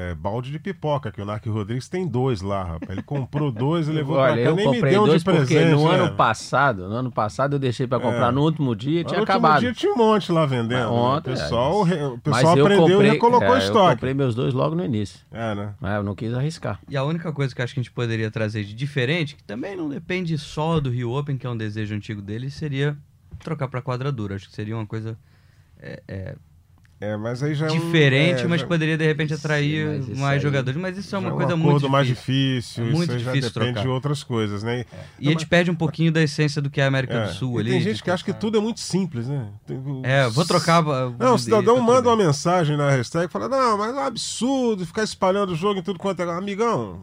[0.00, 2.90] é, balde de pipoca, que o Narc Rodrigues tem dois lá, rapaz.
[2.90, 4.48] Ele comprou dois e levou Olha, pra cá.
[4.50, 5.98] Eu Nem comprei me deu dois de presente, porque no né?
[5.98, 8.30] ano passado, no ano passado eu deixei para comprar É.
[8.32, 9.60] no último dia e tinha no último acabado.
[9.60, 10.90] dia tinha um monte lá vendendo.
[10.90, 13.86] Mas ontem, o pessoal, é, o Mas pessoal eu aprendeu comprei, e colocou é, estoque.
[13.86, 15.20] Eu comprei meus dois logo no início.
[15.30, 15.74] É, né?
[15.80, 16.80] Mas eu não quis arriscar.
[16.88, 19.76] E a única coisa que acho que a gente poderia trazer de diferente, que também
[19.76, 22.96] não depende só do Rio Open, que é um desejo antigo dele, seria
[23.44, 24.36] trocar para quadradura.
[24.36, 25.18] Acho que seria uma coisa
[25.78, 26.36] é,
[27.00, 29.86] é, É, mas aí já é um- diferente, é, mas já- poderia de repente atrair
[29.86, 30.80] mas isso mais aí- jogadores.
[30.80, 32.84] Mas isso é uma já coisa um muito acordo mais difícil.
[32.84, 32.84] difícil.
[32.84, 33.82] É muito isso aí já difícil depende trocar.
[33.82, 34.84] de outras coisas, né?
[35.18, 37.32] E a gente perde um pouquinho da essência do que é a América É, do
[37.32, 37.70] Sul e ali.
[37.70, 38.40] tem gente que acha que trocar.
[38.40, 39.48] tudo é muito simples, né?
[39.66, 40.80] Tem- É, vou trocar.
[40.82, 43.98] vou Não, o cidadão tá manda uma mensagem na hashtag e fala: Não, mas é
[43.98, 46.30] um absurdo ficar espalhando o jogo em tudo quanto é.
[46.30, 47.00] Amigão,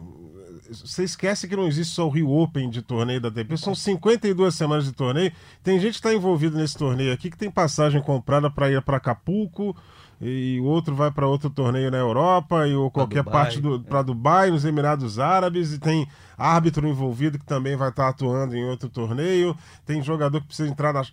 [0.70, 4.54] você esquece que não existe só o Rio Open de torneio da ATP, são 52
[4.54, 5.32] semanas de torneio.
[5.62, 8.98] Tem gente que está envolvida nesse torneio aqui que tem passagem comprada para ir para
[8.98, 9.76] Acapulco.
[10.20, 13.80] E o outro vai para outro torneio na Europa e ou qualquer Dubai, parte do
[13.80, 18.64] para Dubai, nos Emirados Árabes e tem árbitro envolvido que também vai estar atuando em
[18.64, 19.56] outro torneio.
[19.86, 21.04] Tem jogador que precisa entrar na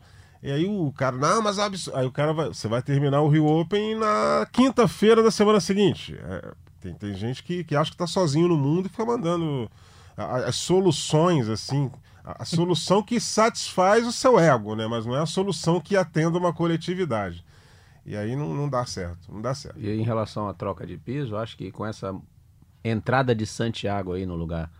[0.45, 1.97] e aí o cara, não, mas é absurdo.
[1.97, 6.15] Aí o cara vai, você vai terminar o Rio Open na quinta-feira da semana seguinte.
[6.15, 6.53] É,
[6.85, 9.69] tem, tem gente que, que acha que tá sozinho no mundo e fica mandando
[10.15, 11.91] as soluções, assim.
[12.23, 14.87] A, a solução que satisfaz o seu ego, né?
[14.87, 17.43] Mas não é a solução que atenda uma coletividade.
[18.05, 19.79] E aí não, não dá certo, não dá certo.
[19.79, 22.15] E em relação à troca de piso, eu acho que com essa
[22.83, 24.71] entrada de Santiago aí no lugar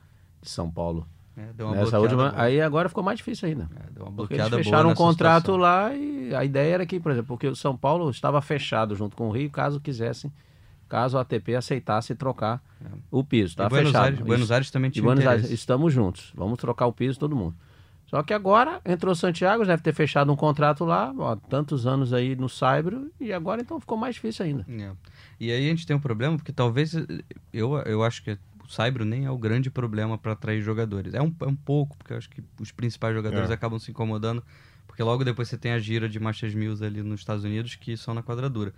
[0.41, 2.41] de São Paulo, É, deu uma nessa bloqueada última, boa.
[2.43, 3.68] aí agora ficou mais difícil ainda.
[3.76, 5.58] É, deu uma Porque eles fecharam um contrato situação.
[5.62, 9.16] lá e a ideia era que, por exemplo, porque o São Paulo estava fechado junto
[9.18, 10.32] com o Rio, caso quisessem
[10.88, 12.88] caso a ATP aceitasse trocar é.
[13.11, 13.55] o piso.
[13.55, 14.03] Tá e Buenos fechado.
[14.05, 16.31] Aires, Buenos Aires também tinha Buenos Aires, estamos juntos.
[16.36, 17.55] Vamos trocar o piso todo mundo.
[18.07, 22.36] Só que agora entrou Santiago, deve ter fechado um contrato lá, ó, tantos anos aí
[22.36, 24.65] no Saibro, e agora então ficou mais difícil ainda.
[24.69, 24.91] É.
[25.39, 26.93] E aí a gente tem um problema, porque talvez
[27.51, 31.13] eu, eu acho que o Saibro nem é o grande problema para atrair jogadores.
[31.13, 33.53] É um, é um pouco, porque eu acho que os principais jogadores é.
[33.53, 34.43] acabam se incomodando,
[34.86, 37.97] porque logo depois você tem a gira de Masters Mills ali nos Estados Unidos, que
[37.97, 38.71] são na quadradura.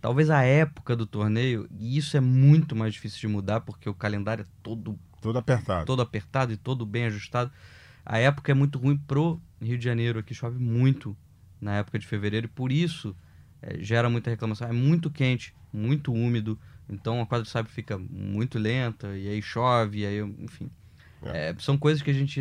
[0.00, 3.94] Talvez a época do torneio, e isso é muito mais difícil de mudar, porque o
[3.94, 5.86] calendário é todo, todo apertado.
[5.86, 7.50] Todo apertado e todo bem ajustado
[8.08, 11.14] a época é muito ruim pro Rio de Janeiro, aqui chove muito
[11.60, 13.14] na época de fevereiro e por isso
[13.60, 14.66] é, gera muita reclamação.
[14.66, 19.42] É muito quente, muito úmido, então a quadra de sabe fica muito lenta e aí
[19.42, 20.70] chove, e aí, enfim.
[21.22, 21.50] É.
[21.50, 22.40] É, são coisas que a gente,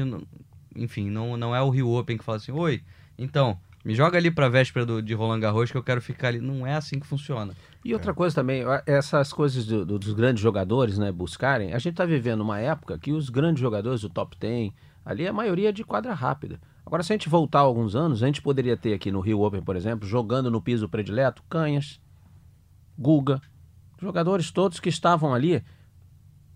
[0.74, 2.82] enfim, não, não é o Rio Open que fala assim, oi,
[3.18, 6.40] então, me joga ali pra véspera do, de Roland Garros que eu quero ficar ali.
[6.40, 7.54] Não é assim que funciona.
[7.84, 8.14] E outra é.
[8.14, 12.42] coisa também, essas coisas do, do, dos grandes jogadores, né, buscarem, a gente tá vivendo
[12.42, 14.72] uma época que os grandes jogadores, o top 10,
[15.08, 16.60] Ali a maioria é de quadra rápida.
[16.86, 19.62] Agora, se a gente voltar alguns anos, a gente poderia ter aqui no Rio Open,
[19.62, 22.02] por exemplo, jogando no piso predileto, Canhas,
[23.00, 23.40] Guga,
[24.02, 25.64] jogadores todos que estavam ali,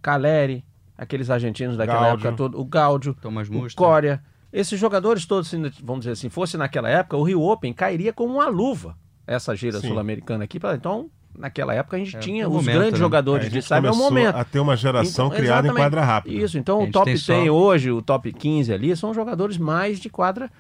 [0.02, 0.66] Caleri,
[0.98, 2.28] aqueles argentinos daquela Gaudio.
[2.28, 4.22] época todo, o Gáudio, o Coria.
[4.52, 8.47] Esses jogadores todos, vamos dizer assim, fosse naquela época, o Rio Open cairia como uma
[8.47, 10.60] luva essa gira sul-americana aqui.
[10.76, 12.99] Então, naquela época a gente é, tinha os momento, grandes né?
[12.99, 14.36] jogadores de sabe é o momento.
[14.36, 16.36] A ter uma geração então, criada em quadra rápida.
[16.36, 17.34] Isso, então o top 10 só...
[17.34, 20.52] hoje, o top 15 ali, são jogadores mais de quadra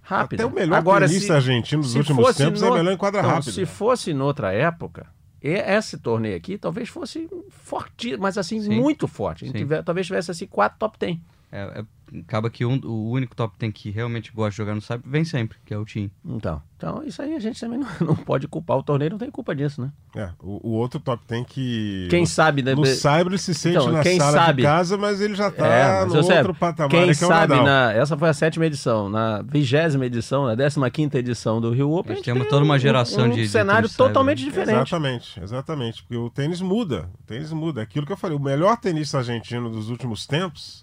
[0.00, 0.44] rápida.
[0.44, 2.74] Até o melhor Agora, tenista se, argentino dos últimos tempos é no...
[2.74, 3.52] é melhor em quadra então, rápida.
[3.52, 5.06] Se fosse noutra época,
[5.40, 8.80] esse torneio aqui talvez fosse forte, mas assim, Sim.
[8.80, 9.50] muito forte.
[9.52, 11.18] Tiver, talvez tivesse assim quatro top 10.
[11.50, 11.84] É, é
[12.20, 15.24] acaba que um, o único top 10 que realmente gosta de jogar no Saib vem
[15.24, 16.10] sempre, que é o Team.
[16.24, 18.76] Então, então isso aí a gente também não, não pode culpar.
[18.76, 19.90] O torneio não tem culpa disso, né?
[20.14, 22.08] É, o, o outro top 10 que.
[22.10, 22.74] Quem sabe, né?
[22.74, 24.62] No Saib ele se sente então, na quem sala sabe...
[24.62, 26.90] de casa, mas ele já tá é, no outro sei, patamar.
[26.90, 29.08] Quem é sabe, na, essa foi a sétima edição.
[29.08, 32.16] Na vigésima edição, na décima quinta edição do Rio Open.
[32.16, 33.42] Nós temos toda uma geração um, um de.
[33.42, 34.76] Um cenário de totalmente diferente.
[34.76, 36.02] Exatamente, exatamente.
[36.02, 37.08] Porque o tênis muda.
[37.20, 37.80] O tênis muda.
[37.80, 40.81] É aquilo que eu falei, o melhor tenista argentino dos últimos tempos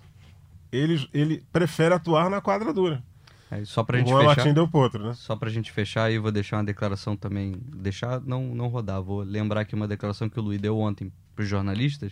[0.72, 3.04] ele, ele prefere atuar na quadradura.
[3.52, 4.36] É, só pra gente Juan fechar.
[4.36, 5.14] Martin Del Potro, né?
[5.16, 7.56] Só pra gente fechar, e vou deixar uma declaração também.
[7.76, 11.48] Deixar, não, não rodar, vou lembrar aqui uma declaração que o Luiz deu ontem pros
[11.48, 12.12] jornalistas.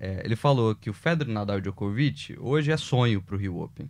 [0.00, 3.88] É, ele falou que o Federer Nadal Djokovic hoje é sonho pro Rio Open.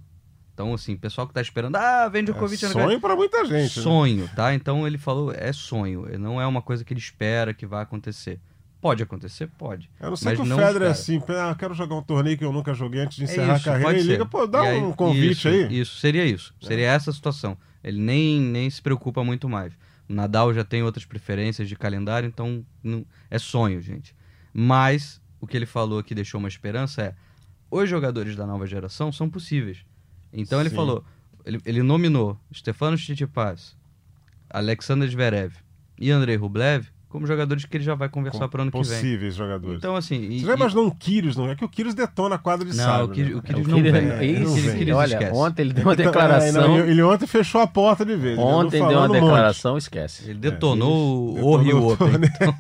[0.53, 2.65] Então, assim, pessoal que tá esperando, ah, vem Djokovic.
[2.65, 3.79] É sonho para muita gente.
[3.79, 3.83] Né?
[3.83, 4.33] Sonho, né?
[4.35, 4.53] tá?
[4.53, 6.07] Então ele falou, é sonho.
[6.19, 8.41] Não é uma coisa que ele espera que vai acontecer.
[8.83, 9.49] Pode acontecer?
[9.57, 9.89] Pode.
[10.01, 12.45] Eu não sei mas que o Federer é assim, ah, quero jogar um torneio que
[12.45, 14.63] eu nunca joguei antes de é encerrar é isso, a carreira e liga, pô, dá
[14.63, 15.81] aí, um convite isso, aí.
[15.81, 16.53] Isso, seria isso.
[16.61, 16.67] É.
[16.67, 17.57] Seria essa a situação.
[17.85, 19.73] Ele nem, nem se preocupa muito mais.
[20.09, 24.17] O Nadal já tem outras preferências de calendário, então não, é sonho, gente.
[24.53, 27.15] Mas o que ele falou aqui deixou uma esperança é:
[27.71, 29.85] os jogadores da nova geração são possíveis.
[30.33, 30.67] Então Sim.
[30.67, 31.05] ele falou,
[31.47, 33.77] ele, ele nominou Stefano Tsitsipas,
[34.51, 35.55] Alexander Zverev
[36.01, 38.87] e Andrei Rublev como jogadores que ele já vai conversar para o ano que vem.
[38.87, 39.77] Possíveis jogadores.
[39.77, 40.17] Então, assim.
[40.17, 41.37] E, Você já imaginou um Kyrgios?
[41.37, 43.55] Não é que o Kyrgios detona a quadra de não, O Kyrgios, né?
[43.55, 44.37] o é, não, vem.
[44.37, 44.93] É, não vem.
[44.93, 45.37] Olha, esquece.
[45.37, 46.79] ontem ele deu uma declaração.
[46.79, 48.39] Ele, ele ontem fechou a porta de vez.
[48.39, 50.31] Ontem deu uma declaração, esquece.
[50.31, 52.09] Ele detonou é, o Rio Open.
[52.33, 52.55] Então,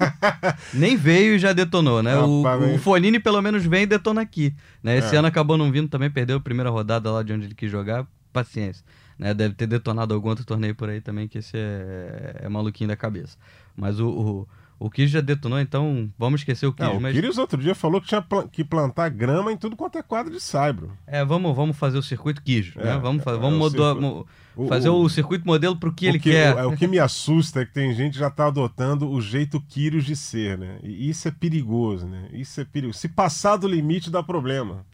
[0.74, 2.16] nem veio e já detonou, né?
[2.16, 2.44] o,
[2.74, 4.54] o Fonini pelo menos vem e detona aqui.
[4.82, 4.98] Né?
[4.98, 5.18] Esse é.
[5.18, 8.06] ano acabou não vindo também, perdeu a primeira rodada lá de onde ele quis jogar.
[8.32, 8.84] Paciência.
[9.18, 9.34] Né?
[9.34, 12.96] Deve ter detonado algum outro torneio por aí também, que esse é, é maluquinho da
[12.96, 13.36] cabeça.
[13.76, 14.48] Mas o, o
[14.82, 17.00] o já detonou, então vamos esquecer o Kyrgios.
[17.00, 20.02] Não, o Kyrgios outro dia falou que tinha que plantar grama em tudo quanto é
[20.02, 20.90] quadro de saibro.
[21.06, 22.82] É, vamos, vamos fazer o circuito Kyrgios, né?
[22.82, 22.98] é, né?
[22.98, 26.32] Vamos, é, vamos mudar, o, fazer o, o, circuito modelo para o que ele que,
[26.32, 26.56] quer.
[26.56, 29.20] O, é, o que me assusta é que tem gente que já está adotando o
[29.20, 30.78] jeito Kyrgios de ser, né?
[30.82, 32.28] E isso é perigoso, né?
[32.32, 32.98] Isso é perigoso.
[32.98, 34.84] Se passar do limite, dá problema.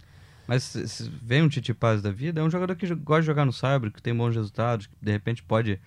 [0.48, 3.52] Mas vem um Titi Paz da vida, é um jogador que gosta de jogar no
[3.52, 5.78] saibro, que tem bons resultados, que de repente pode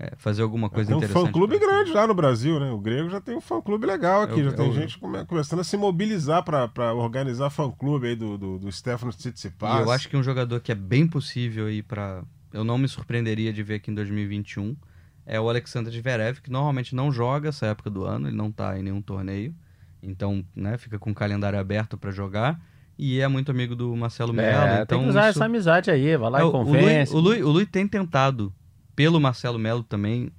[0.00, 1.22] é, fazer alguma coisa tem interessante.
[1.22, 2.72] Tem um fã-clube grande lá no Brasil, né?
[2.72, 5.60] O Grego já tem um fã-clube legal aqui, eu, já tem eu, gente come, começando
[5.60, 9.78] a se mobilizar para organizar fã-clube aí do, do, do Stefano Tsitsipas.
[9.78, 12.24] E eu acho que um jogador que é bem possível aí para...
[12.52, 14.74] Eu não me surpreenderia de ver aqui em 2021
[15.24, 18.76] é o Alexander Zverev, que normalmente não joga essa época do ano, ele não tá
[18.76, 19.54] em nenhum torneio,
[20.02, 22.60] então, né, fica com o calendário aberto para jogar
[23.00, 24.66] e é muito amigo do Marcelo Melo.
[24.66, 25.38] É, então tem que usar isso...
[25.38, 27.14] essa amizade aí, vai lá é, e convence.
[27.14, 28.52] O Lui, o, Lui, o Lui tem tentado
[28.94, 30.30] pelo Marcelo Melo também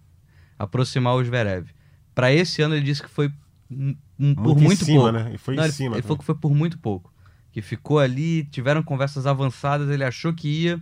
[0.59, 1.69] aproximar o Zverev.
[2.13, 3.33] Para esse ano ele disse que foi
[3.67, 5.11] muito por muito cima, pouco.
[5.11, 5.31] Né?
[5.33, 5.95] E foi Não, em ele, cima.
[5.95, 7.11] Ele falou que foi por muito pouco.
[7.51, 10.79] Que ficou ali, tiveram conversas avançadas, ele achou que ia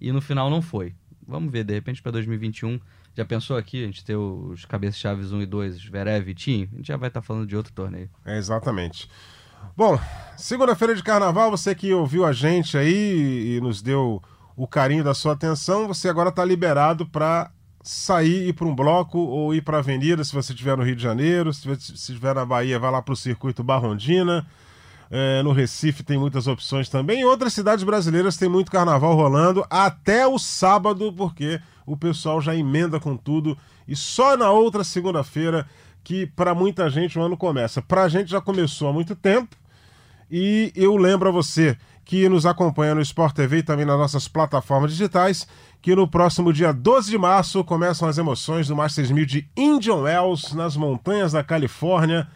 [0.00, 0.94] e no final não foi.
[1.26, 2.78] Vamos ver, de repente para 2021.
[3.16, 6.68] Já pensou aqui a gente ter os cabeças-chaves 1 e 2, Verev e Tim?
[6.72, 8.08] A gente já vai estar tá falando de outro torneio.
[8.24, 9.08] É, exatamente.
[9.74, 9.98] Bom,
[10.36, 14.22] segunda-feira de carnaval, você que ouviu a gente aí e nos deu
[14.56, 17.50] o carinho da sua atenção, você agora está liberado para
[17.82, 20.96] sair, ir para um bloco ou ir para a avenida, se você estiver no Rio
[20.96, 24.46] de Janeiro, se estiver na Bahia, vai lá para o circuito Barrondina.
[25.08, 27.20] É, no Recife tem muitas opções também.
[27.20, 32.56] Em outras cidades brasileiras tem muito carnaval rolando até o sábado, porque o pessoal já
[32.56, 33.56] emenda com tudo.
[33.86, 35.64] E só na outra segunda-feira
[36.06, 37.82] que para muita gente o ano começa.
[37.82, 39.56] Para a gente já começou há muito tempo.
[40.30, 44.28] E eu lembro a você que nos acompanha no Sport TV e também nas nossas
[44.28, 45.48] plataformas digitais,
[45.82, 49.96] que no próximo dia 12 de março começam as emoções do Masters 1000 de Indian
[49.96, 52.28] Wells, nas montanhas da Califórnia.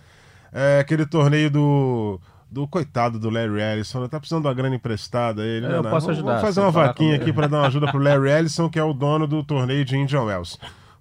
[0.52, 5.44] É, aquele torneio do, do coitado do Larry Ellison, tá precisando de uma grana emprestada
[5.44, 5.66] ele.
[5.66, 5.90] Eu né?
[5.90, 6.26] posso ajudar.
[6.26, 8.92] Vamos fazer uma vaquinha aqui para dar uma ajuda pro Larry Ellison, que é o
[8.92, 10.58] dono do torneio de Indian Wells.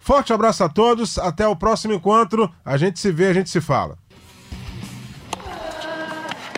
[0.10, 2.52] Forte abraço a todos, até o próximo encontro.
[2.66, 3.96] A gente se vê, a gente se fala.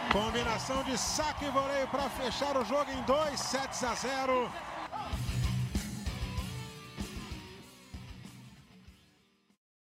[0.09, 4.49] Combinação de saque e voleio para fechar o jogo em 2 sets a 0.